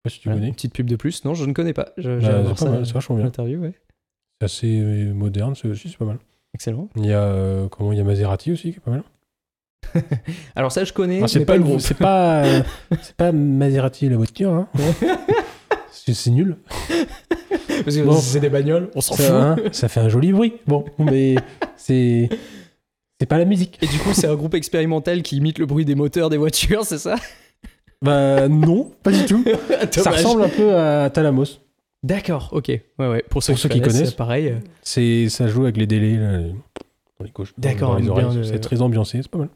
[0.04, 0.47] pas si tu connais.
[0.47, 1.25] une petite pub de plus.
[1.25, 1.89] Non, je ne connais pas.
[1.97, 3.25] Je, Bah, c'est pas mal, c'est vachement bien.
[3.25, 3.73] L'interview, ouais.
[4.39, 6.17] C'est assez euh, moderne, c'est aussi, c'est pas mal.
[6.54, 6.89] Excellent.
[6.95, 9.04] Il y a euh, comment il y a Maserati aussi qui est pas mal.
[10.56, 11.80] Alors ça, je connais, Ah, c'est pas, pas le groupe.
[11.80, 12.62] c'est pas euh,
[13.02, 14.67] c'est pas Maserati la voiture hein.
[15.91, 16.58] c'est nul.
[17.84, 18.15] Parce que Bon.
[18.17, 19.26] c'est des bagnoles, on s'en fout.
[19.30, 20.54] hein, ça fait un joli bruit.
[20.67, 21.36] Bon, mais
[21.78, 22.30] c'est
[23.19, 23.78] C'est pas la musique.
[23.82, 26.86] Et du coup, c'est un groupe expérimental qui imite le bruit des moteurs des voitures,
[26.86, 27.15] c'est ça?
[28.02, 29.43] Bah non, pas du tout.
[29.91, 31.45] Ça ressemble un peu à Thalamos.
[32.06, 32.68] D'accord, ok.
[32.68, 33.24] Ouais, ouais.
[33.30, 34.13] Pour ceux, Pour ceux qui connaissent.
[34.13, 34.50] pareil.
[34.50, 37.54] euh, C'est, ça joue avec les délais là, les- dans les gauches.
[37.58, 38.00] dans- D'accord,
[38.44, 39.50] C'est très ambiancé, c'est pas mal.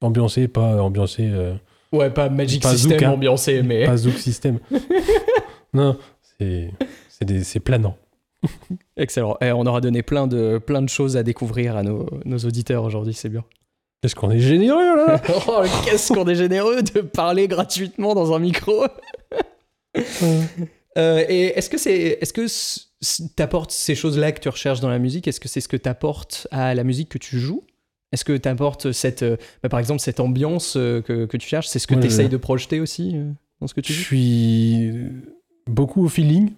[0.00, 1.54] Ambiancé, pas ambiancé, euh,
[1.92, 3.10] Ouais, pas Magic Pas System Zouk, hein.
[3.12, 3.84] ambiancé, mais.
[3.86, 4.58] pas Zouk System.
[5.72, 5.96] non,
[6.40, 6.72] c'est,
[7.08, 7.96] c'est, des- c'est planant.
[8.96, 9.36] Excellent.
[9.40, 12.82] Eh, on aura donné plein de, plein de choses à découvrir à nos, nos auditeurs
[12.82, 13.44] aujourd'hui, c'est bien.
[14.02, 18.40] Qu'est-ce qu'on est généreux là oh, qu'est-ce qu'on est généreux de parler gratuitement dans un
[18.40, 18.84] micro.
[20.96, 22.46] Euh, et est-ce que c'est, est-ce que
[23.36, 25.28] t'apportes ces choses-là que tu recherches dans la musique?
[25.28, 27.64] Est-ce que c'est ce que t'apportes à la musique que tu joues?
[28.12, 31.66] Est-ce que t'apportes cette, euh, bah, par exemple, cette ambiance euh, que, que tu cherches?
[31.66, 33.14] C'est ce que Ouais, tu essayes de projeter aussi
[33.60, 34.92] dans ce que tu Je suis
[35.66, 36.52] beaucoup au feeling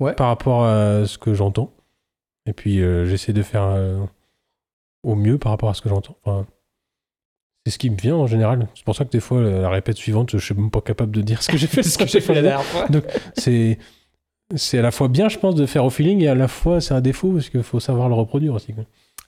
[0.00, 0.12] Ouais.
[0.14, 1.72] par rapport à ce que j'entends.
[2.46, 4.00] Et puis euh, j'essaie de faire euh,
[5.04, 6.16] au mieux par rapport à ce que j'entends.
[6.24, 6.46] Enfin,
[7.64, 8.68] c'est ce qui me vient en général.
[8.74, 11.22] C'est pour ça que des fois, la répète suivante, je suis même pas capable de
[11.22, 11.82] dire ce que j'ai fait.
[11.82, 12.86] ce que j'ai fait la dernière fois.
[13.36, 13.78] C'est
[14.54, 16.80] c'est à la fois bien, je pense, de faire au feeling et à la fois
[16.80, 18.74] c'est un défaut parce qu'il faut savoir le reproduire aussi.
[18.74, 18.84] quoi.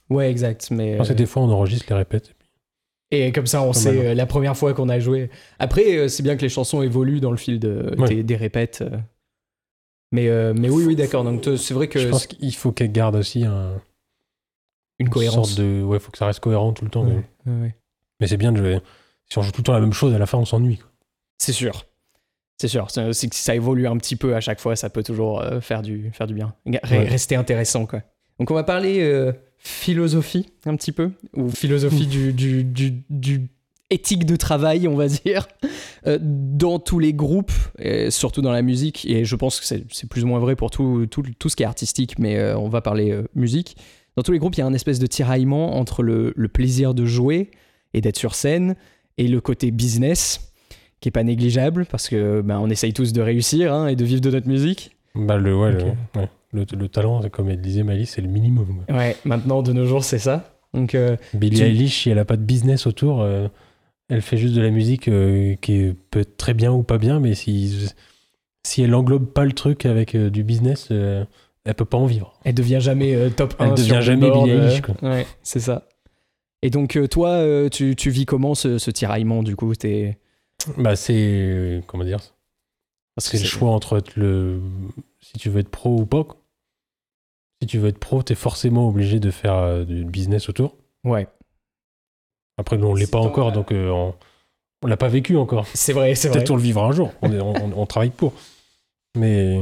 [0.09, 0.69] Ouais, exact.
[0.71, 2.33] Mais Parce que des fois, on enregistre les répètes.
[3.09, 4.05] Et comme ça, on sait mal.
[4.05, 5.29] euh, la première fois qu'on a joué.
[5.59, 8.07] Après, euh, c'est bien que les chansons évoluent dans le fil de, Ouais.
[8.09, 8.81] des, des répètes.
[8.81, 8.97] euh.
[10.11, 11.23] Mais, euh, mais oui, oui, d'accord.
[11.23, 13.81] Donc, c'est vrai que Je pense qu'il faut qu'elle garde aussi un,
[14.99, 15.49] une cohérence.
[15.49, 15.81] sorte de.
[15.83, 17.05] Ouais, faut que ça reste cohérent tout le temps.
[17.05, 17.75] ouais.
[18.19, 18.79] Mais c'est bien de jouer.
[19.29, 20.79] Si on joue tout le temps la même chose, à la fin, on s'ennuie.
[21.37, 21.85] C'est sûr.
[22.57, 22.87] C'est sûr.
[23.11, 26.09] Si ça évolue un petit peu à chaque fois, ça peut toujours euh, faire, du,
[26.13, 26.53] faire du bien.
[26.65, 26.79] Ouais.
[26.83, 28.01] Rester intéressant, quoi.
[28.39, 33.49] Donc, on va parler euh, philosophie un petit peu, ou philosophie du, du, du, du
[33.89, 35.47] éthique de travail, on va dire,
[36.05, 39.05] euh, dans tous les groupes, et surtout dans la musique.
[39.05, 41.55] Et je pense que c'est c'est plus ou moins vrai pour tout, tout, tout ce
[41.55, 43.77] qui est artistique, mais euh, on va parler euh, musique.
[44.15, 46.93] Dans tous les groupes, il y a un espèce de tiraillement entre le, le plaisir
[46.93, 47.51] de jouer
[47.93, 48.75] et d'être sur scène
[49.17, 50.51] et le côté business
[50.99, 54.03] qui est pas négligeable parce que ben, on essaye tous de réussir hein, et de
[54.05, 54.95] vivre de notre musique.
[55.15, 55.83] Bah, le, ouais, le,
[56.19, 56.29] ouais.
[56.53, 58.83] Le, le talent, comme elle disait Malice, c'est le minimum.
[58.89, 60.55] Ouais, maintenant de nos jours c'est ça.
[60.73, 63.47] Donc euh, Billie Tu- Eilish, si elle a pas de business autour, euh,
[64.09, 67.19] elle fait juste de la musique euh, qui peut être très bien ou pas bien,
[67.19, 67.89] mais si,
[68.63, 72.33] si elle englobe pas le truc avec du business, elle peut pas en vivre.
[72.43, 74.81] elle devient jamais top 1 Elle devient sur jamais Billboard, Billie Eilish.
[75.01, 75.86] Ouais, c'est ça.
[76.61, 80.17] Et donc euh, toi, euh, tu, tu vis comment ce, ce tiraillement du coup T'es-
[80.77, 81.83] Bah, c'est.
[81.87, 82.19] Comment dire
[83.15, 84.59] Parce C'est le choix entre être le.
[85.21, 86.23] Si tu veux être pro ou pas.
[86.23, 86.37] quoi.
[87.61, 90.75] Si tu veux être pro, t'es forcément obligé de faire euh, du business autour.
[91.03, 91.27] Ouais,
[92.57, 94.13] Après, nous, on l'est pas encore, donc euh, on,
[94.83, 95.65] on l'a pas vécu encore.
[95.73, 96.37] c'est vrai, c'est vrai.
[96.39, 97.11] Peut-être on le vivra un jour.
[97.21, 98.33] On, est- on- on travaille pour.
[99.15, 99.59] Mais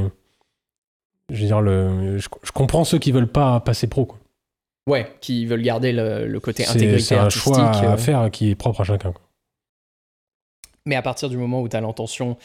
[1.30, 4.04] je veux dire, le, je, je comprends ceux qui veulent pas passer pro.
[4.06, 4.18] quoi.
[4.86, 7.42] Ouais, qui veulent garder le, le côté intégrité c'est un artistique.
[7.54, 9.12] choix à euh, faire qui est propre à chacun.
[10.84, 12.36] Mais à partir du moment où tu as l'intention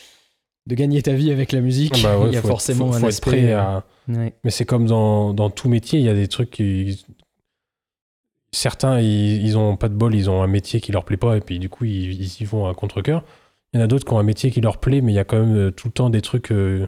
[0.65, 2.87] de gagner ta vie avec la musique, Bah ouais, il y a faut être- forcément
[2.89, 3.29] faut- un faut être aspect.
[3.31, 4.33] prêt euh, à- ouais.
[4.43, 7.05] Mais c'est comme dans, dans tout métier, il y a des trucs qui.
[8.53, 11.37] Certains, ils, ils ont pas de bol, ils ont un métier qui leur plaît pas,
[11.37, 13.23] et puis du coup, ils, ils y vont à contre-coeur.
[13.73, 15.19] Il y en a d'autres qui ont un métier qui leur plaît, mais il y
[15.19, 16.51] a quand même euh, tout le temps des trucs.
[16.51, 16.87] euh,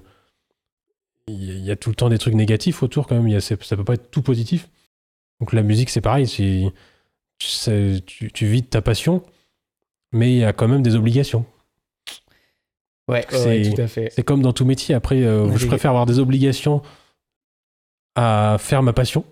[1.28, 3.28] Il y a- tout le temps des trucs négatifs autour, quand même.
[3.30, 4.70] Il y a- ça peut pas être tout positif.
[5.43, 6.25] Donc la musique, c'est pareil.
[6.25, 8.01] tu,
[8.34, 9.21] tu vis de ta passion,
[10.13, 11.45] mais il y a quand même des obligations.
[13.10, 14.10] Ouais, C'est- ouais, tout à fait.
[14.15, 14.95] C'est comme dans tout métier.
[14.95, 16.82] Après, euh, Ouais, je préfère avoir des obligations
[18.15, 19.25] à faire ma passion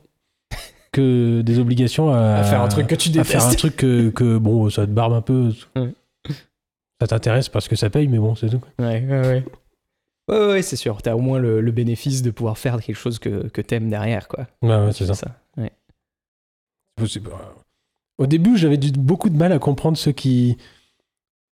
[0.91, 3.60] que des obligations à, À faire un truc que tu à faire un détestes.
[3.60, 5.54] truc que, que, bon, ça te barbe un peu.
[5.78, 5.93] Ouais.
[7.00, 8.60] Ça t'intéresse parce que ça paye, mais bon, c'est tout.
[8.80, 9.45] Ouais, ouais, ouais.
[10.28, 11.02] Ouais, ouais, c'est sûr.
[11.02, 14.28] T'as au moins le, le bénéfice de pouvoir faire quelque chose que, que t'aimes derrière,
[14.28, 14.47] quoi.
[14.62, 15.41] Ouais, ouais, c'est ça.
[18.18, 20.58] Au début, j'avais beaucoup de mal à comprendre ceux qui,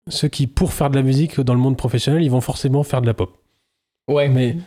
[0.07, 3.01] ceux qui, pour faire de la musique dans le monde professionnel, ils vont forcément faire
[3.01, 3.37] de la pop.
[4.07, 4.57] Ouais, Mais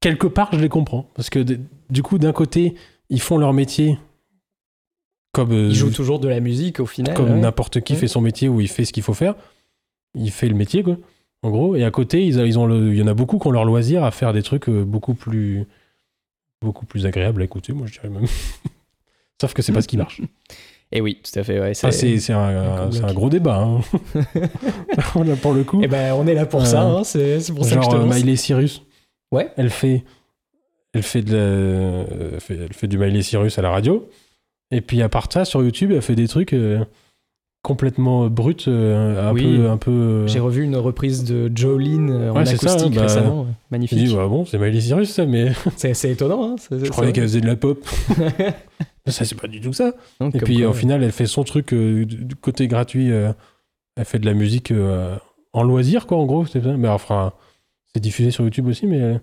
[0.00, 1.08] quelque part, je les comprends.
[1.14, 1.44] Parce que
[1.90, 2.74] du coup, d'un côté,
[3.10, 3.98] ils font leur métier
[5.32, 7.14] comme, euh, ils jouent toujours de la musique au final.
[7.14, 7.38] comme ouais.
[7.40, 7.98] n'importe qui Ouais.
[7.98, 9.34] fait son métier ou il fait ce qu'il faut faire.
[10.14, 10.96] Il fait le métier, quoi.
[11.42, 11.76] En gros.
[11.76, 14.02] Et à côté, ils ont le- il y en a beaucoup qui ont leur loisir
[14.04, 15.64] à faire des trucs euh, beaucoup plus,
[16.60, 18.26] beaucoup plus agréables à écouter, moi, je dirais même.
[19.40, 20.20] Sauf que c'est pas ce qui marche.
[20.90, 21.60] Et oui, tout à fait.
[21.60, 23.56] Ouais, Ah, c'est un, gros débat.
[23.58, 23.80] hein.
[25.24, 25.80] Là, pour le coup.
[25.82, 26.82] Eh ben, on est là pour Euh, ça.
[26.82, 28.06] hein, C'est pour ça que je te euh.
[28.06, 28.82] Miley Cyrus.
[29.30, 29.50] Ouais.
[29.58, 30.04] Elle fait,
[30.94, 34.08] elle fait de la- elle fait, elle fait du Miley Cyrus à la radio.
[34.70, 36.82] Et puis à part ça, sur YouTube, elle fait des trucs euh,
[37.62, 39.58] complètement bruts, euh, un Oui.
[39.58, 39.90] peu, un peu.
[39.90, 43.46] euh, J'ai revu une reprise de Jolene euh, en Ouais, ça, acoustique bah, récemment.
[43.70, 43.98] Magnifique.
[43.98, 46.54] dis, ouais, bon, c'est Miley Cyrus ça, mais C'est étonnant.
[46.54, 47.84] Hein, je croyais qu'elle faisait de la pop.
[49.10, 49.92] Ça, c'est pas du tout ça.
[50.20, 53.10] Donc, Et puis quoi, au final, elle fait son truc euh, du côté gratuit.
[53.12, 53.32] euh,
[53.96, 55.16] elle fait de la musique euh,
[55.52, 56.46] en loisir, quoi, en gros.
[56.46, 56.76] C'est ça.
[56.76, 57.32] Mais enfin,
[57.92, 59.18] c'est diffusé sur YouTube aussi, mais euh,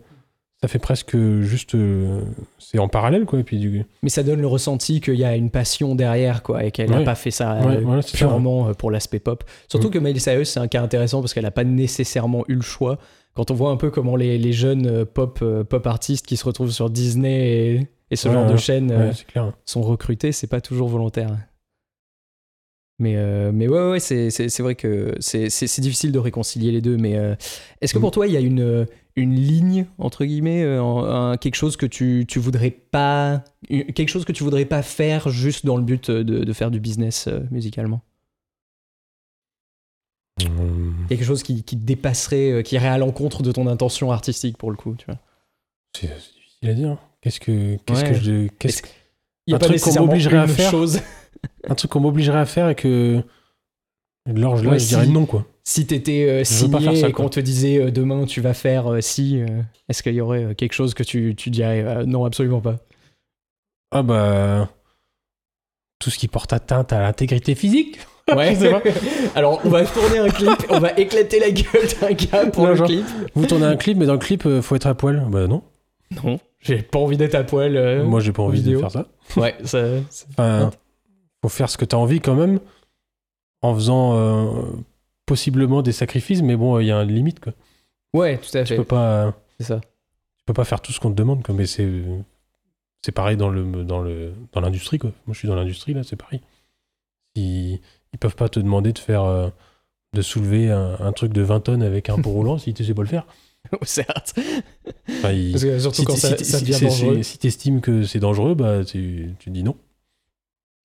[0.62, 1.76] ça fait presque juste.
[1.76, 2.22] euh,
[2.60, 3.40] c'est en parallèle, quoi.
[3.40, 3.86] Et puis du.
[4.04, 6.98] Mais ça donne le ressenti qu'il y a une passion derrière, quoi, et qu'elle n'a
[7.00, 7.04] Ouais.
[7.06, 9.44] pas fait ça Ouais, euh, voilà, c'est ça, purement euh, pour l'aspect pop.
[9.70, 9.92] Surtout Mm.
[9.92, 12.98] que Miley Cyrus, c'est un cas intéressant parce qu'elle n'a pas nécessairement eu le choix.
[13.34, 16.38] Quand on voit un peu comment les, les jeunes euh, pop, euh, pop artistes qui
[16.38, 20.32] se retrouvent sur Disney et, et ce Ouais, genre de chaînes Ouais, euh, sont recrutés,
[20.32, 21.36] c'est pas toujours volontaire.
[22.98, 25.50] Mais, euh, mais ouais, ouais, c'est, vrai que c'est,
[25.82, 26.96] difficile de réconcilier les deux.
[26.96, 27.36] Mais euh,
[27.82, 28.02] est-ce que Mm.
[28.02, 31.86] pour toi, il y a une, une ligne, entre guillemets, euh, un- quelque chose que
[31.86, 33.44] tu, tu voudrais pas.
[33.68, 36.80] quelque chose que tu voudrais pas faire juste dans le but de, de faire du
[36.80, 38.00] business euh, musicalement?
[40.42, 44.12] Hum, Quelque chose qui, qui te dépasserait, euh, qui irait à l'encontre de ton intention
[44.12, 45.18] artistique pour le coup, tu vois?
[45.98, 46.98] C'est difficile à dire.
[47.26, 47.78] Qu'est-ce que.
[47.88, 48.10] Qu'est-ce Ouais.
[48.12, 48.48] que je.
[48.60, 48.84] Qu'est-ce
[49.48, 51.02] Il y a Un pas truc qu'on m'obligerait à faire chose.
[51.68, 53.24] Un truc qu'on m'obligerait à faire et que.
[54.28, 55.44] Je, là, Ouais, je dirais non, quoi.
[55.64, 59.02] Si t'étais euh, signé ça, et qu'on te disait euh, demain tu vas faire euh,
[59.02, 59.48] si, euh,
[59.90, 62.76] est-ce qu'il y aurait quelque chose que tu, tu dirais non absolument pas?
[63.92, 64.70] Ah bah.
[66.00, 67.98] Tout ce qui porte atteinte à l'intégrité physique.
[68.36, 68.58] Ouais.
[69.36, 72.70] Alors on va tourner un clip, on va éclater la gueule d'un gars pour Non,
[72.70, 73.06] le genre- clip.
[73.36, 75.24] Vous tournez un clip, mais dans le clip, faut être à poil.
[75.30, 75.62] Bah non.
[76.24, 77.76] Non, j'ai pas envie d'être à poil.
[77.78, 78.04] euh.
[78.04, 78.76] Moi, j'ai pas envie vidéo.
[78.76, 79.08] de faire ça.
[79.38, 79.84] Ouais, ça.
[80.32, 80.72] Enfin,
[81.42, 82.60] faut faire ce que t'as envie quand même,
[83.62, 84.64] en faisant euh,
[85.26, 87.54] possiblement des sacrifices, mais bon, il y a une limite, quoi.
[88.14, 88.76] Ouais, tout à Tu fait.
[88.78, 89.80] peux pas, C'est ça.
[89.80, 91.54] tu peux pas faire tout ce qu'on te demande, quoi.
[91.56, 91.90] Mais c'est,
[93.04, 95.12] c'est pareil dans le, dans le, dans l'industrie, quoi.
[95.28, 96.42] Moi, je suis dans l'industrie là, c'est pareil.
[97.36, 97.80] Ils,
[98.14, 99.50] ils peuvent pas te demander de faire, euh,
[100.14, 102.94] de soulever un, un truc de 20 tonnes avec un pot roulant si tu sais
[102.94, 103.26] pas le faire.
[103.84, 104.34] Certes.
[105.10, 107.24] Enfin, ils- Parce que surtout si quand ça, si devient dangereux.
[107.24, 109.76] Si t'estimes que c'est dangereux, bah tu, tu dis non.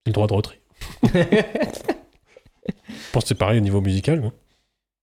[0.04, 0.60] C'est le droit de retrait.
[2.88, 4.30] Je pense que c'est pareil au niveau musical.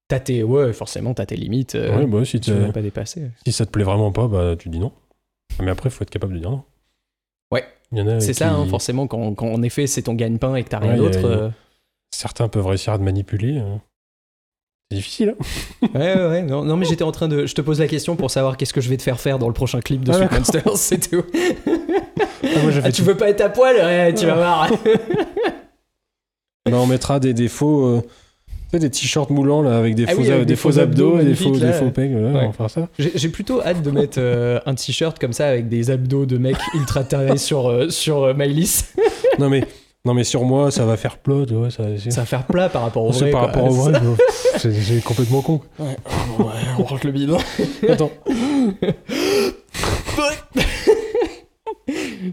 [0.07, 1.75] t'as tes, ouais, forcément, t'as tes limites.
[1.75, 3.31] euh, ouais, bah, si, tu veux pas dépasser.
[3.45, 4.91] si ça te plaît vraiment pas, bah tu dis non.
[5.61, 6.63] Mais après, il faut être capable de dire non.
[7.51, 7.63] Ouais.
[8.19, 10.79] C'est qui- ça, hein, forcément, quand, quand en effet c'est ton gagne-pain et que t'as
[10.79, 11.19] rien Ouais, d'autre.
[11.23, 11.49] a- euh,
[12.11, 13.57] Certains peuvent réussir à te manipuler.
[13.59, 13.75] euh.
[14.91, 15.35] C'est difficile.
[15.83, 16.41] Hein Ouais, ouais, ouais.
[16.43, 17.45] Non, non, mais j'étais en train de.
[17.45, 19.47] Je te pose la question pour savoir qu'est-ce que je vais te faire faire dans
[19.47, 20.29] le prochain clip de Ah.
[20.37, 20.77] Monsters.
[20.77, 21.23] C'est tout.
[21.67, 24.71] Ah, moi, Ah, tu veux pas être à poil Ouais, tu vas voir.
[26.69, 27.85] Bah, on mettra des, des faux.
[27.87, 28.01] euh,
[28.47, 30.71] tu sais, des t-shirts moulants là, avec des Ah faux, oui, avec des des faux
[30.71, 32.49] faux abdos, et des faux, des faux Ouais.
[32.59, 32.87] On va ça.
[32.97, 36.57] J'ai plutôt hâte de mettre euh, un t-shirt comme ça avec des abdos de mec
[36.73, 38.33] ultra tarés sur, euh, sur euh,
[39.39, 39.67] non, mais,
[40.05, 41.45] non, mais sur moi, ça va faire plot.
[41.51, 43.31] Ouais, ça, Ça va faire plat par rapport au c'est vrai.
[43.31, 43.49] par quoi.
[43.51, 43.91] rapport au vrai.
[43.99, 44.15] quoi.
[44.59, 45.61] c'est complètement con.
[45.79, 45.95] Ouais.
[46.79, 47.37] On rentre le bidon.
[47.89, 48.11] Attends.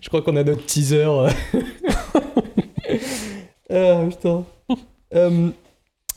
[0.00, 1.06] Je crois qu'on a notre teaser.
[3.70, 4.44] ah putain.
[5.14, 5.50] Euh,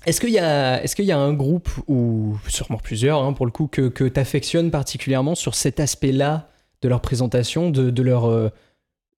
[0.06, 3.46] est-ce qu'il y, a- est-ce qu'il y a un groupe, ou sûrement plusieurs hein, pour
[3.46, 6.50] le coup, que, que tu affectionnes particulièrement sur cet aspect-là
[6.82, 8.50] de leur présentation, de, de leur, euh,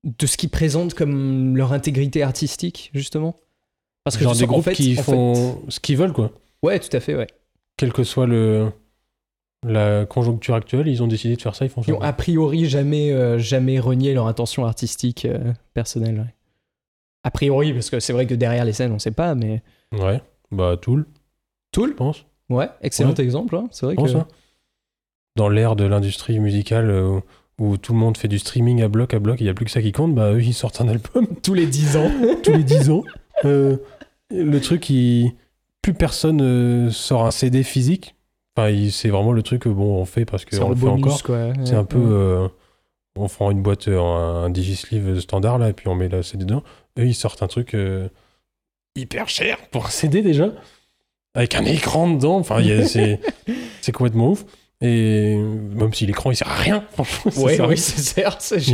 [0.08, 3.36] de ce qu'ils présentent comme leur intégrité artistique, justement
[4.04, 6.32] Parce Genre je des groupes fait- qui fait- font ce qu'ils veulent, quoi.
[6.64, 7.28] Ouais, tout à fait, ouais.
[7.76, 8.72] Quelle que soit le,
[9.66, 11.92] la conjoncture actuelle, ils ont décidé de faire ça, ils font ça.
[11.92, 16.20] ont a priori jamais, euh, jamais renié leur intention artistique euh, personnelle.
[16.20, 16.34] ouais.
[17.24, 19.62] A priori, parce que c'est vrai que derrière les scènes, on sait pas, mais.
[19.92, 21.06] Ouais, bah Tool,
[21.72, 22.26] Tool je pense.
[22.50, 23.22] Ouais, excellent Ouais.
[23.22, 23.56] exemple.
[23.58, 23.68] hein.
[23.72, 24.18] C'est vrai Je pense, que.
[24.18, 24.28] hein.
[25.36, 27.20] Dans l'ère de l'industrie musicale euh,
[27.60, 29.66] où tout le monde fait du streaming à bloc à bloc, il n'y a plus
[29.66, 32.12] que ça qui compte, bah eux ils sortent un album Tous les 10 ans.
[32.44, 33.04] tous les 10 ans.
[33.46, 33.78] Euh,
[34.30, 35.32] le truc, il...
[35.82, 38.16] plus personne euh, sort un CD physique.
[38.56, 40.88] Enfin, il- c'est vraiment le truc que bon, on fait parce qu'on le le fait
[40.88, 41.20] encore.
[41.66, 41.98] C'est un peu.
[42.00, 42.48] euh,
[43.16, 46.46] on prend une boîte, euh, un, digisleeve standard là, et puis on met la CD
[46.46, 46.64] dedans.
[47.00, 47.76] Eux, ils sortent un truc
[48.96, 50.52] hyper cher pour un CD déjà,
[51.34, 52.38] avec un écran dedans.
[52.38, 52.62] Enfin,
[53.82, 54.46] c'est complètement ouf.
[54.82, 58.22] Et même si l'écran il sert à rien, franchement, ça sert oui, c'est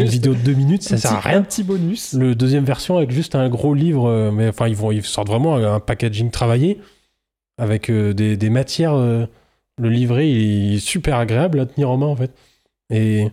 [0.02, 1.38] Une vidéo de deux minutes, ça un sert à rien.
[1.40, 2.14] Un petit bonus.
[2.14, 5.30] Le deuxième version avec juste un gros livre, euh, mais enfin ils vont ils sortent
[5.30, 6.80] vraiment un packaging travaillé
[7.58, 8.94] avec euh, des, des matières.
[8.96, 9.26] euh,
[9.80, 12.32] le livret il est super agréable à tenir en main en fait.
[12.90, 13.28] Et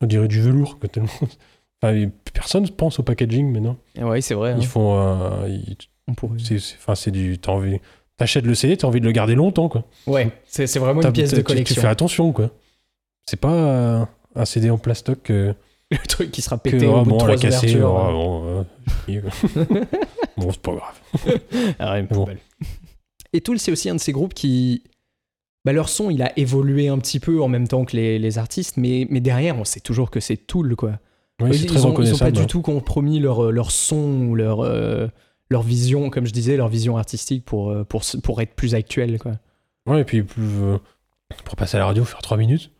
[0.00, 1.08] on dirait du velours que tellement.
[1.82, 3.76] Enfin, et personne pense au packaging maintenant.
[4.00, 4.52] Ouais, c'est vrai.
[4.52, 4.56] hein.
[4.58, 4.98] Ils font.
[4.98, 5.76] euh, ils-
[6.08, 7.36] On pourrait- c'est c'est- enfin c'est du.
[7.38, 7.78] T'as envie.
[8.16, 9.84] T'achètes le CD, t'as envie de le garder longtemps quoi.
[10.06, 11.74] Ouais, c'est c'est vraiment une pièce t'as- de tu- collection.
[11.74, 12.50] Tu, fais attention quoi.
[13.26, 14.04] C'est pas euh,
[14.36, 15.54] un CD en plastoc que.
[15.90, 17.66] Le truc qui sera que pété ah, au bout bon, de trois cassé.
[17.76, 17.96] ouvertures.
[17.98, 18.64] ah, bon,
[19.08, 19.20] euh,
[20.36, 21.38] bon, c'est pas grave.
[21.78, 22.26] Ah Bon.
[23.32, 24.82] Et Tool, c'est aussi un de ces groupes qui.
[25.64, 28.38] Bah, leur son, il a évolué un petit peu en même temps que les, les
[28.38, 30.98] artistes, mais, mais derrière, on sait toujours que c'est Tool, quoi.
[31.40, 32.46] Oui, ils, c'est ils très ont, ils ont pas du hein.
[32.46, 35.08] tout compromis leur, leur son ou leur, euh,
[35.54, 39.18] leur vision, comme je disais, leur vision artistique pour, euh, pour, pour être plus actuel.
[39.18, 39.32] Quoi.
[39.86, 40.78] Ouais, et puis plus, euh,
[41.44, 42.70] pour passer à la radio, faire 3 minutes.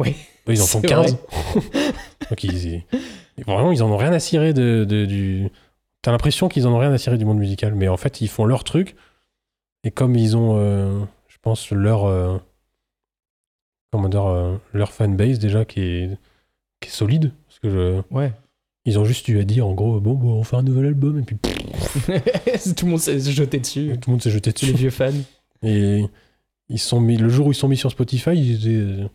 [0.00, 0.14] Oui.
[0.48, 1.16] Eux, ils en font C'est 15.
[2.28, 2.66] Donc ils,
[3.38, 5.48] ils- vraiment, ils en ont rien à cirer de, de- du.
[6.02, 8.28] T'as l'impression qu'ils en ont rien à cirer du monde musical, mais en fait, ils
[8.28, 8.94] font leur truc.
[9.84, 12.04] Et comme ils ont, euh, je pense, leur.
[12.04, 12.38] euh,
[13.92, 16.18] comment dire, leur fanbase déjà qui est,
[16.80, 17.32] qui est solide.
[17.48, 18.32] Parce que je- Ouais.
[18.86, 21.18] Ils ont juste eu à dire, en gros, bon, bon, on fait un nouvel album,
[21.18, 21.36] et puis
[22.76, 24.80] tout le monde s'est jeté dessus, tout le monde s'est jeté tous les dessus.
[24.82, 25.10] vieux fans.
[25.62, 26.04] Et
[26.68, 29.08] ils sont mis, le jour où ils sont mis sur Spotify, ils étaient euh,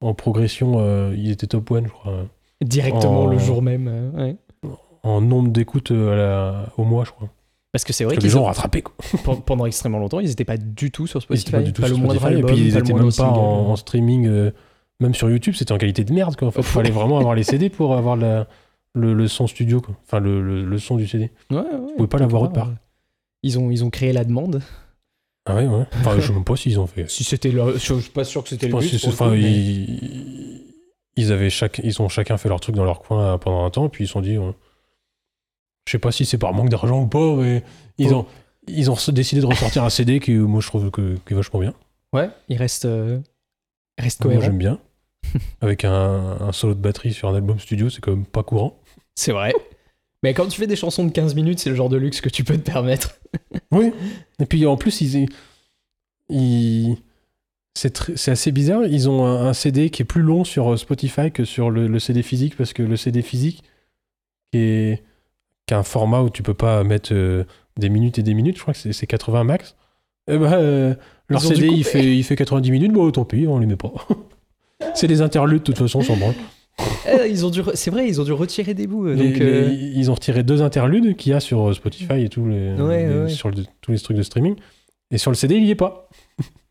[0.00, 2.26] en progression, euh, ils étaient top one, je crois.
[2.62, 3.30] Directement Oh.
[3.30, 3.88] le jour même.
[3.88, 4.36] euh, ouais.
[5.02, 7.28] En nombre d'écoutes euh, au mois, je crois.
[7.72, 8.94] Parce que c'est vrai que les qu'ils gens ont rattrapé, quoi.
[9.24, 11.50] pen- pendant extrêmement longtemps, ils n'étaient pas du tout sur Spotify.
[11.52, 13.12] pas du tout le sur moindre Spotify, album, et puis ils pas étaient le même
[13.12, 14.50] pas en, en streaming, euh,
[14.98, 16.48] même sur YouTube, c'était en qualité de merde, quoi.
[16.48, 18.46] En fait, il fallait vraiment avoir les CD pour avoir la-
[18.96, 19.94] le, le son studio, quoi.
[20.04, 21.30] Enfin, le, le- le son du CD.
[21.50, 21.64] Ouais, ouais,
[21.96, 22.72] pouvez pas l'avoir autre part.
[23.42, 24.62] Ils ont, ils ont créé la demande.
[25.48, 25.84] Ah ouais, ouais.
[26.00, 27.08] Enfin, je sais même pas s'ils ont fait.
[27.08, 27.74] Si c'était le...
[27.78, 29.04] Je suis pas sûr que c'était le but.
[29.06, 30.62] enfin, mais- ils,
[31.16, 33.70] ils avaient chaque, ils ont chacun fait leur truc dans leur coin euh, pendant un
[33.70, 34.34] temps, puis ils se sont dit,
[35.86, 37.62] je sais pas si c'est par manque d'argent ou pas, mais
[37.98, 38.16] ils Oh.
[38.20, 38.26] ont,
[38.66, 41.60] ils ont décidé de ressortir un CD qui, moi, je trouve que, qui est vachement
[41.60, 41.74] bien.
[42.12, 43.20] Ouais, il reste, euh,
[43.98, 44.46] il reste Moi, cohérent.
[44.46, 44.78] j'aime bien.
[45.60, 45.92] Avec un,
[46.40, 48.78] un solo de batterie sur un album studio, c'est quand même pas courant.
[49.16, 49.52] C'est vrai.
[50.22, 52.28] Mais quand tu fais des chansons de 15 minutes, c'est le genre de luxe que
[52.28, 53.18] tu peux te permettre.
[53.72, 53.92] Oui.
[54.38, 55.28] Et puis en plus, ils,
[56.30, 56.96] ils-
[57.74, 58.86] c'est assez bizarre.
[58.86, 61.86] Ils ont un, un CD qui est plus long sur euh, Spotify que sur le,
[61.88, 63.62] le CD physique parce que le CD physique
[64.52, 65.02] qui est
[65.66, 67.44] qui a un format où tu peux pas mettre euh,
[67.76, 68.56] des minutes et des minutes.
[68.56, 69.74] Je crois que c'est- c'est 80 max.
[70.30, 70.94] Euh,
[71.28, 72.92] leur CD il fait il fait 90 minutes.
[72.92, 73.92] Bon, tant pis, on les met pas.
[74.94, 76.34] c'est des interludes de toute façon, on s'en branle.
[77.08, 79.06] Eh, ils ont dû, re- c'est vrai, ils ont dû retirer des bouts.
[79.06, 81.72] euh, Les- Donc, les- euh, ils ont retiré deux interludes qu'il y a sur euh,
[81.72, 83.28] Spotify et tous les, Ouais, les- ouais.
[83.28, 84.56] sur le- tous les trucs de streaming.
[85.10, 86.08] Et sur le CD, il y est pas.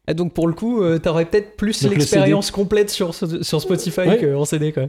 [0.08, 4.02] eh, donc pour le coup, euh, t'aurais peut-être plus le l'expérience complète sur, sur Spotify
[4.02, 4.20] Ouais.
[4.20, 4.88] qu'en CD, quoi.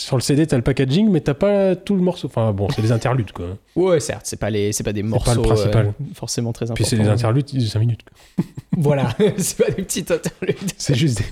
[0.00, 2.28] Sur le CD, t'as le packaging, mais t'as pas tout le morceau.
[2.28, 3.58] Enfin bon, c'est des interludes quoi.
[3.74, 5.86] Ouais, certes, c'est pas, les, c'est pas des pas le morceaux principal.
[5.86, 6.74] euh, forcément très importants.
[6.76, 8.02] Puis c'est des interludes de 5 minutes.
[8.04, 8.44] quoi.
[8.76, 9.08] Voilà,
[9.38, 10.70] c'est pas des petites interludes.
[10.78, 11.24] C'est juste, des...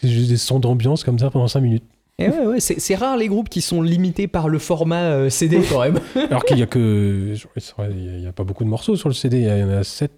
[0.00, 1.84] c'est juste des sons d'ambiance comme ça pendant 5 minutes.
[2.20, 5.60] Et ouais, ouais, c'est, rare les groupes qui sont limités par le format euh, CD
[5.70, 5.98] quand même.
[6.30, 7.34] Alors qu'il y a que.
[7.34, 9.82] Il y a- il pas beaucoup de morceaux sur le CD, il y en a
[9.84, 10.12] 7.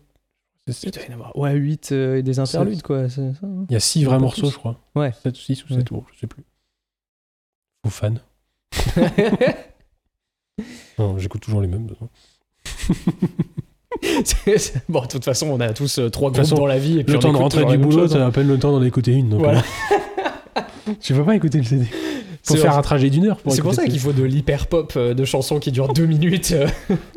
[0.84, 3.08] Il doit y en avoir ouais, 8 et des interludes, quoi.
[3.08, 3.66] c'est ça, hein.
[3.68, 4.50] Il y a 6 vrais morceaux, plus.
[4.52, 4.78] je crois.
[4.94, 5.10] Ouais.
[5.22, 5.96] 7 ou 6 ou 7 Ouais.
[5.98, 6.44] ou je sais plus.
[7.86, 8.18] Ou fan.
[10.98, 11.88] Non, j'écoute toujours les mêmes.
[14.88, 16.98] bon, de toute façon, on a tous euh, trois groupes façon, dans la vie.
[17.00, 18.30] Et puis Le temps de rentrer du boulot, chose, hein.
[18.30, 19.30] peine le temps d'en écouter une.
[19.30, 19.62] Donc Voilà.
[21.00, 21.84] tu peux pas écouter le CD.
[22.44, 22.78] Faut C'est faire vrai.
[22.78, 23.38] un trajet d'une heure.
[23.48, 26.52] C'est pour ça qu'il faut de l'hyper-pop euh, de chansons qui durent deux minutes.
[26.52, 26.66] euh.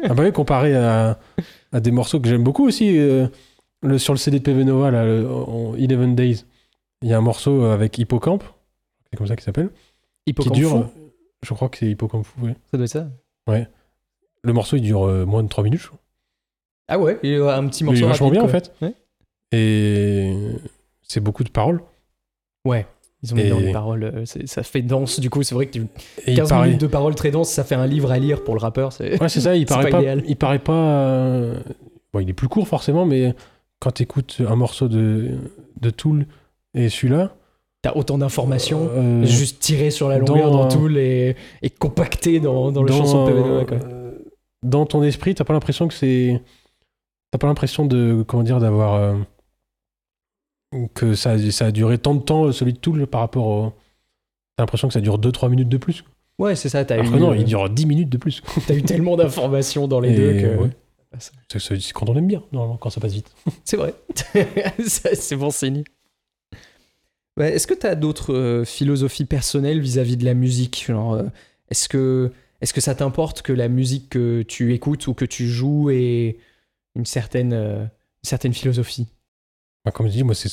[0.04, 1.18] Ah bah oui, comparé à,
[1.72, 3.28] à des morceaux que j'aime beaucoup aussi, euh,
[3.82, 6.46] le, sur le CD de PV Nova, là, le- en 11 Days,
[7.02, 8.44] il y a un morceau avec Hippocampe,
[9.10, 10.84] c'est comme ça qu'il s'appelle, qui Hippocampe dure, fou, euh,
[11.42, 12.56] je crois que c'est Hippocampe Fou, ouais.
[12.70, 13.08] ça doit être ça.
[14.44, 16.00] Le morceau, il dure euh, moins de 3 minutes, je crois.
[16.88, 18.72] Ah ouais, il y a un petit Mais il morceau est vachement bien, en fait.
[18.80, 18.94] Ouais.
[19.52, 20.36] Et
[21.02, 21.82] c'est beaucoup de paroles.
[22.64, 22.86] Ouais,
[23.26, 25.66] ils ont mis dans Et- les paroles, euh, ça fait danse du coup, c'est vrai
[25.68, 25.82] que tu-
[26.26, 26.68] Et il 15 paraît...
[26.68, 28.94] minutes de paroles très denses, ça fait un livre à lire pour le rappeur.
[28.94, 29.22] C'est...
[29.22, 30.24] Ouais, c'est ça, il paraît pas pas, idéal.
[30.28, 30.74] il paraît pas...
[30.74, 31.60] euh,
[32.14, 33.34] Bon, il est plus court, forcément, mais
[33.80, 35.32] quand t'écoutes un morceau de,
[35.82, 36.26] de Tool
[36.74, 37.34] et celui-là...
[37.82, 42.40] T'as autant d'informations, euh, juste tirées sur la longueur dans- dans, tout et, et compactées
[42.40, 43.78] dans, dans, le chanson de quoi.
[43.78, 44.12] euh,
[44.64, 46.42] dans ton esprit, t'as pas l'impression que c'est.
[47.30, 48.24] T'as pas l'impression de.
[48.28, 49.16] Comment dire, d'avoir.
[50.76, 53.22] Euh, que ça, a- ça a duré tant de temps, euh, celui de Tool, par
[53.22, 53.70] rapport au.
[54.58, 56.04] T'as l'impression que ça dure 2-3 minutes de plus.
[56.40, 58.42] Ouais, c'est ça, t'as Alors eu, non, euh, il dure 10 minutes de plus.
[58.68, 60.56] t'as eu tellement d'informations dans les Et deux que...
[60.64, 60.70] ouais.
[61.50, 63.32] C'est quand on aime bien, normalement, quand ça passe vite.
[63.64, 63.94] C'est vrai.
[64.88, 65.84] C'est bon signe.
[67.38, 70.88] Ouais, Est-ce que tu as d'autres euh, philosophies personnelles vis-à-vis de la musique?
[70.90, 71.24] Euh,
[71.70, 75.48] Est-ce que, est que ça t'importe que la musique que tu écoutes ou que tu
[75.48, 76.38] joues ait
[76.96, 79.08] une certaine, euh, une certaine philosophie?
[79.86, 80.50] Bah, comme je dis, moi, c'est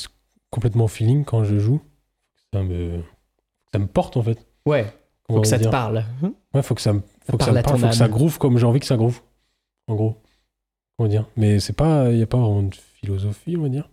[0.50, 1.80] complètement feeling quand je joue.
[2.52, 3.00] Ça me.
[3.72, 4.38] Ça me porte, en fait.
[4.66, 4.86] Ouais,
[5.26, 6.04] Comment faut que ça te parle.
[6.54, 8.58] Ouais, faut que ça me, faut que ça parle me faut que ça groove comme
[8.58, 9.20] j'ai envie que ça groove.
[9.88, 10.16] En gros.
[10.96, 13.88] Comment dire Mais c'est pas, il y a pas vraiment de philosophie, on va dire.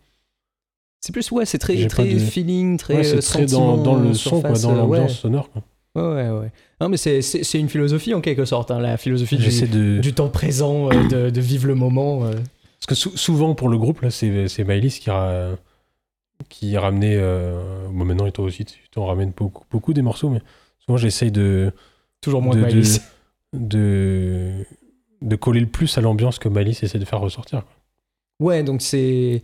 [1.01, 3.95] C'est plus, ouais, c'est très, très de- feeling, très Ouais, euh, c'est très dans, dans
[3.95, 4.97] le son, quoi, dans euh, ouais.
[4.99, 5.49] l'ambiance sonore.
[5.49, 5.63] quoi.
[5.95, 6.51] Ouais, ouais.
[6.81, 7.21] Non, mais c'est-
[7.57, 9.99] une philosophie en quelque sorte, hein, la philosophie du, de.
[9.99, 12.25] du temps présent, euh, de, de vivre le moment.
[12.25, 12.33] euh.
[12.79, 15.55] Parce que sou- souvent pour le groupe, là, c'est Maëlys qui, ra-
[16.49, 17.17] qui ramenait.
[17.17, 17.87] Euh...
[17.91, 20.41] Bon, maintenant, et toi aussi, tu tu en ramènes beaucoup, beaucoup des morceaux, mais
[20.87, 21.71] Moi, j'essaye de,
[22.21, 22.81] Toujours moins de, de
[23.53, 24.65] de,
[25.21, 27.63] de coller le plus à l'ambiance que Malice essaie de faire ressortir.
[27.63, 28.47] quoi.
[28.47, 29.43] Ouais, donc c'est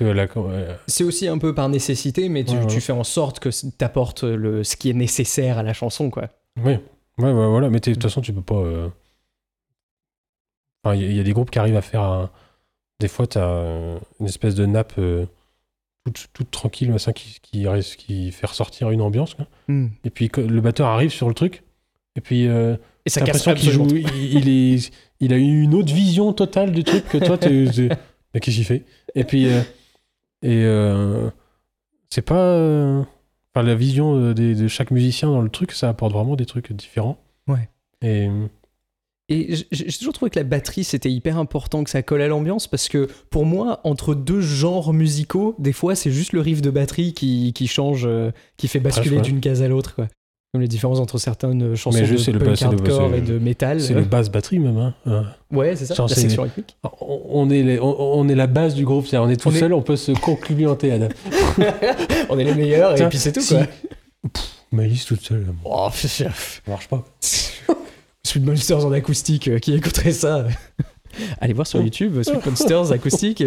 [0.00, 2.66] la- c'est aussi un peu par nécessité, mais tu, Ouais, ouais.
[2.66, 3.48] tu fais en sorte que
[3.78, 6.28] t'apportes le ce qui est nécessaire à la chanson, quoi.
[6.62, 6.80] Ouais,
[7.18, 7.70] ouais, ouais, voilà.
[7.70, 8.56] Mais de toute façon, tu peux pas.
[8.56, 8.88] euh,
[10.82, 12.02] enfin, Il y, y a des groupes qui arrivent à faire.
[12.02, 12.30] un-
[13.04, 15.26] Des fois, t'as euh, une espèce de nappe euh,
[16.06, 19.34] toute, toute tranquille, machin, qui, qui, fait ressortir une ambiance.
[19.34, 19.46] quoi.
[19.68, 21.64] Et puis le batteur arrive sur le truc.
[22.16, 23.86] Et puis, euh, Et ça casse qu'il joue.
[23.90, 24.90] Il, il est,
[25.20, 27.36] il a eu une autre vision totale du truc que toi,
[28.32, 28.84] Mais qu'est-ce qu'il fait?
[29.14, 29.52] Et puis.
[29.52, 29.60] euh,
[30.40, 30.64] et.
[30.64, 31.28] euh,
[32.08, 32.40] c'est pas.
[32.40, 33.02] euh,
[33.54, 37.18] Enfin, la vision de chaque musicien dans le truc, ça apporte vraiment des trucs différents.
[37.48, 37.68] Ouais.
[38.00, 38.30] Et.
[39.30, 42.66] Et j'ai toujours trouvé que la batterie c'était hyper important que ça colle à l'ambiance
[42.66, 46.68] parce que pour moi entre deux genres musicaux des fois c'est juste le riff de
[46.68, 50.08] batterie qui, qui change euh, qui fait basculer d'une case à l'autre quoi
[50.52, 53.38] comme les différences entre certaines chansons Mais je de punk le- hardcore c'est- et de
[53.38, 54.76] métal C'est le basse batterie même.
[54.76, 54.94] Hein.
[55.06, 58.46] Euh, ouais c'est ça Genre, la section rythmique On est, les- on, on est la
[58.46, 60.92] base du groupe, on est tout On est- seul, on peut se concluanter.
[60.92, 61.08] Adam.
[62.28, 63.66] on est les meilleurs et puis c'est tout si- quoi
[64.70, 66.26] Malice toute seule, oh, ça
[66.68, 67.04] marche pas.
[68.26, 70.46] Sweet Monsters en acoustique euh, qui écouterait ça
[71.40, 73.42] allez voir sur YouTube Sweet Monsters acoustique.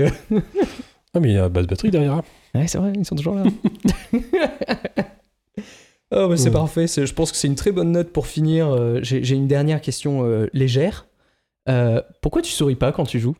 [1.13, 2.13] Ah, mais il y a basse batterie derrière.
[2.13, 2.23] hein.
[2.55, 3.43] Ouais, c'est vrai, ils sont toujours là.
[6.11, 6.51] oh, bah, c'est Ouais.
[6.51, 6.87] parfait.
[6.87, 8.69] Je pense que c'est une très bonne note pour finir.
[8.69, 11.07] Euh, J'ai j'ai une dernière question euh, légère.
[11.69, 13.35] Euh, pourquoi tu souris pas quand tu joues?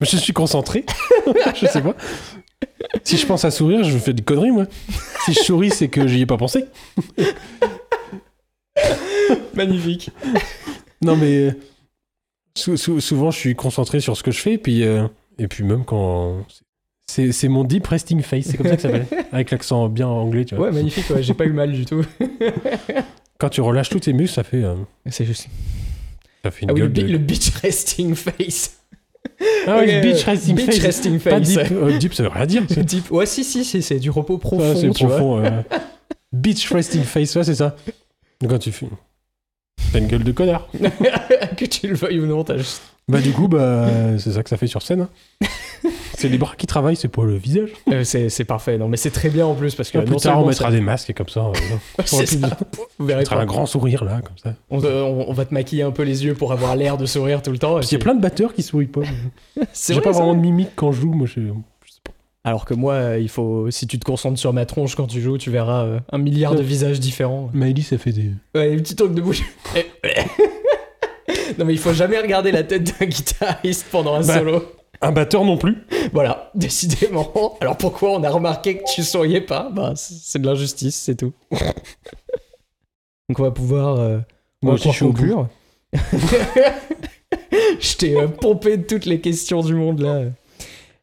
[0.00, 0.84] Je suis concentré.
[1.54, 1.94] je sais pas.
[3.04, 4.66] Si je pense à sourire, je fais des conneries, moi.
[5.24, 6.64] Si je souris, c'est que j'y ai pas pensé.
[9.54, 10.10] Magnifique.
[11.02, 11.54] Non, mais
[12.56, 15.06] sou- sou- souvent, je suis concentré sur ce que je fais, puis, euh,
[15.38, 16.44] et puis même quand.
[17.08, 19.06] C'est c'est mon deep resting face, c'est comme ça que ça s'appelle.
[19.32, 20.66] Avec l'accent bien anglais, tu vois.
[20.68, 21.08] Ouais, magnifique.
[21.10, 22.04] Ouais, J'ai pas eu mal du tout.
[23.38, 24.74] Quand tu relâches tous tes muscles, ça fait, euh,
[25.06, 25.46] C'est juste.
[26.44, 27.02] ça fait une Ah oui, le, de.
[27.02, 28.78] le beach resting face.
[29.66, 30.80] Ah ouais, Ok, beach resting beach face.
[30.82, 31.48] resting Pas face.
[31.48, 31.60] deep.
[31.70, 32.62] Euh, deep, ça veut rien dire.
[32.66, 34.72] Deep- Ouais, si, si, si, c'est du repos profond.
[34.72, 35.16] Ah, c'est tu vois.
[35.18, 35.44] profond.
[35.44, 35.62] euh.
[36.32, 37.76] Beach resting face, ouais, c'est ça.
[38.48, 38.86] Quand tu fais.
[39.92, 40.68] T'as une gueule de connard.
[41.56, 42.82] que tu le veuilles ou non, t'as juste.
[43.08, 43.86] Bah, du coup, bah,
[44.18, 45.02] c'est ça que ça fait sur scène.
[45.42, 45.46] hein.
[46.18, 47.70] c'est les bras qui travaillent, c'est pas le visage.
[47.88, 48.78] Euh, c'est c'est parfait.
[48.78, 49.98] Non, mais c'est très bien en plus parce que.
[49.98, 51.40] plus non tard, on mettra ça- des masques et comme ça.
[51.40, 51.52] euh,
[52.04, 52.58] C'est plus- ça.
[52.98, 53.42] Vous verrez mettra pas.
[53.42, 54.54] un grand sourire là, comme ça.
[54.70, 57.40] On, on- on va te maquiller un peu les yeux pour avoir l'air de sourire
[57.42, 57.78] tout le temps.
[57.78, 59.02] qu'il y a plein de batteurs qui sourient pas.
[59.88, 61.40] J'ai pas vraiment de mimique quand je joue, moi je.
[62.46, 65.20] Alors que moi, euh, il faut, si tu te concentres sur ma tronche quand tu
[65.20, 66.64] joues, tu verras euh, un milliard de Ouais.
[66.64, 67.50] visages différents.
[67.52, 68.30] Maëlys, ça fait des.
[68.54, 69.42] Ouais, petits trucs de bouche.
[71.58, 74.38] non mais il faut jamais regarder la tête d'un guitariste pendant un Bah.
[74.38, 74.62] solo.
[75.02, 75.76] Un batteur non plus.
[76.12, 77.58] Voilà, décidément.
[77.60, 79.68] Alors pourquoi on a remarqué que tu souriais pas?
[79.72, 81.32] Bah c'est de l'injustice, c'est tout.
[83.28, 83.98] Donc on va pouvoir.
[83.98, 84.18] euh,
[84.62, 85.48] on Moi va aussi, je suis au pouvoir
[85.92, 86.72] conclure.
[87.80, 90.22] je t'ai euh, pompé de toutes les questions du monde là.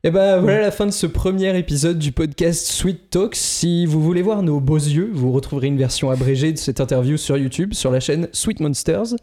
[0.06, 3.38] Et ben voilà la fin de ce premier épisode du podcast Sweet Talks.
[3.38, 7.16] Si vous voulez voir nos beaux yeux, vous retrouverez une version abrégée de cette interview
[7.16, 9.16] sur YouTube, sur la chaîne Sweet Monsters.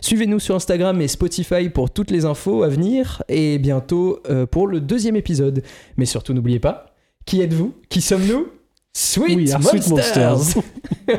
[0.00, 4.66] Suivez-nous sur Instagram et Spotify pour toutes les infos à venir et bientôt euh, pour
[4.66, 5.62] le deuxième épisode.
[5.98, 6.86] Mais surtout n'oubliez pas,
[7.26, 7.72] qui êtes-vous?
[7.88, 8.48] Qui sommes-nous?
[8.96, 9.52] Sweet, Oui,
[9.90, 10.56] Monsters,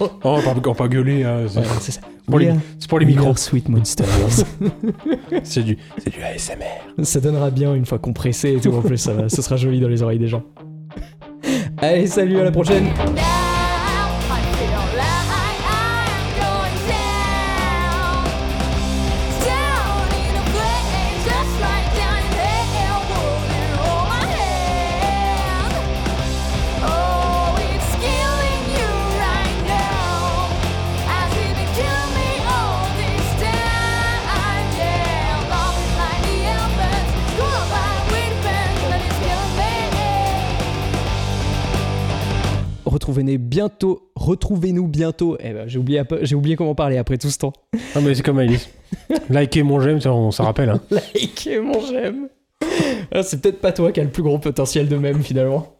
[0.00, 1.24] Oh, on va pas, pas gueuler.
[1.24, 2.00] hein, c'est Ouais, c'est ça.
[2.26, 2.52] pour les-
[2.88, 3.36] pour we micros.
[3.36, 4.06] Sweet Monsters.
[5.44, 7.04] C'est du, c'est du ASMR.
[7.04, 10.02] ça donnera bien une fois compressé et tout en plus, ça sera joli dans les
[10.02, 10.42] oreilles des gens.
[11.78, 12.86] Allez, salut, à la prochaine
[43.22, 44.10] Bientôt.
[44.14, 45.36] Retrouvez-nous bientôt.
[45.40, 47.52] Eh ben, j'ai oublié, j'ai oublié comment parler après tout ce temps.
[47.94, 48.68] Ah, mais c'est comme Maëlys.
[49.30, 50.70] Likez mon j'aime, ça, on s'en rappelle.
[50.70, 50.80] Hein.
[51.14, 52.28] Likez mon j'aime.
[53.10, 55.76] Ah, C'est peut-être pas toi qui a le plus gros potentiel de même finalement.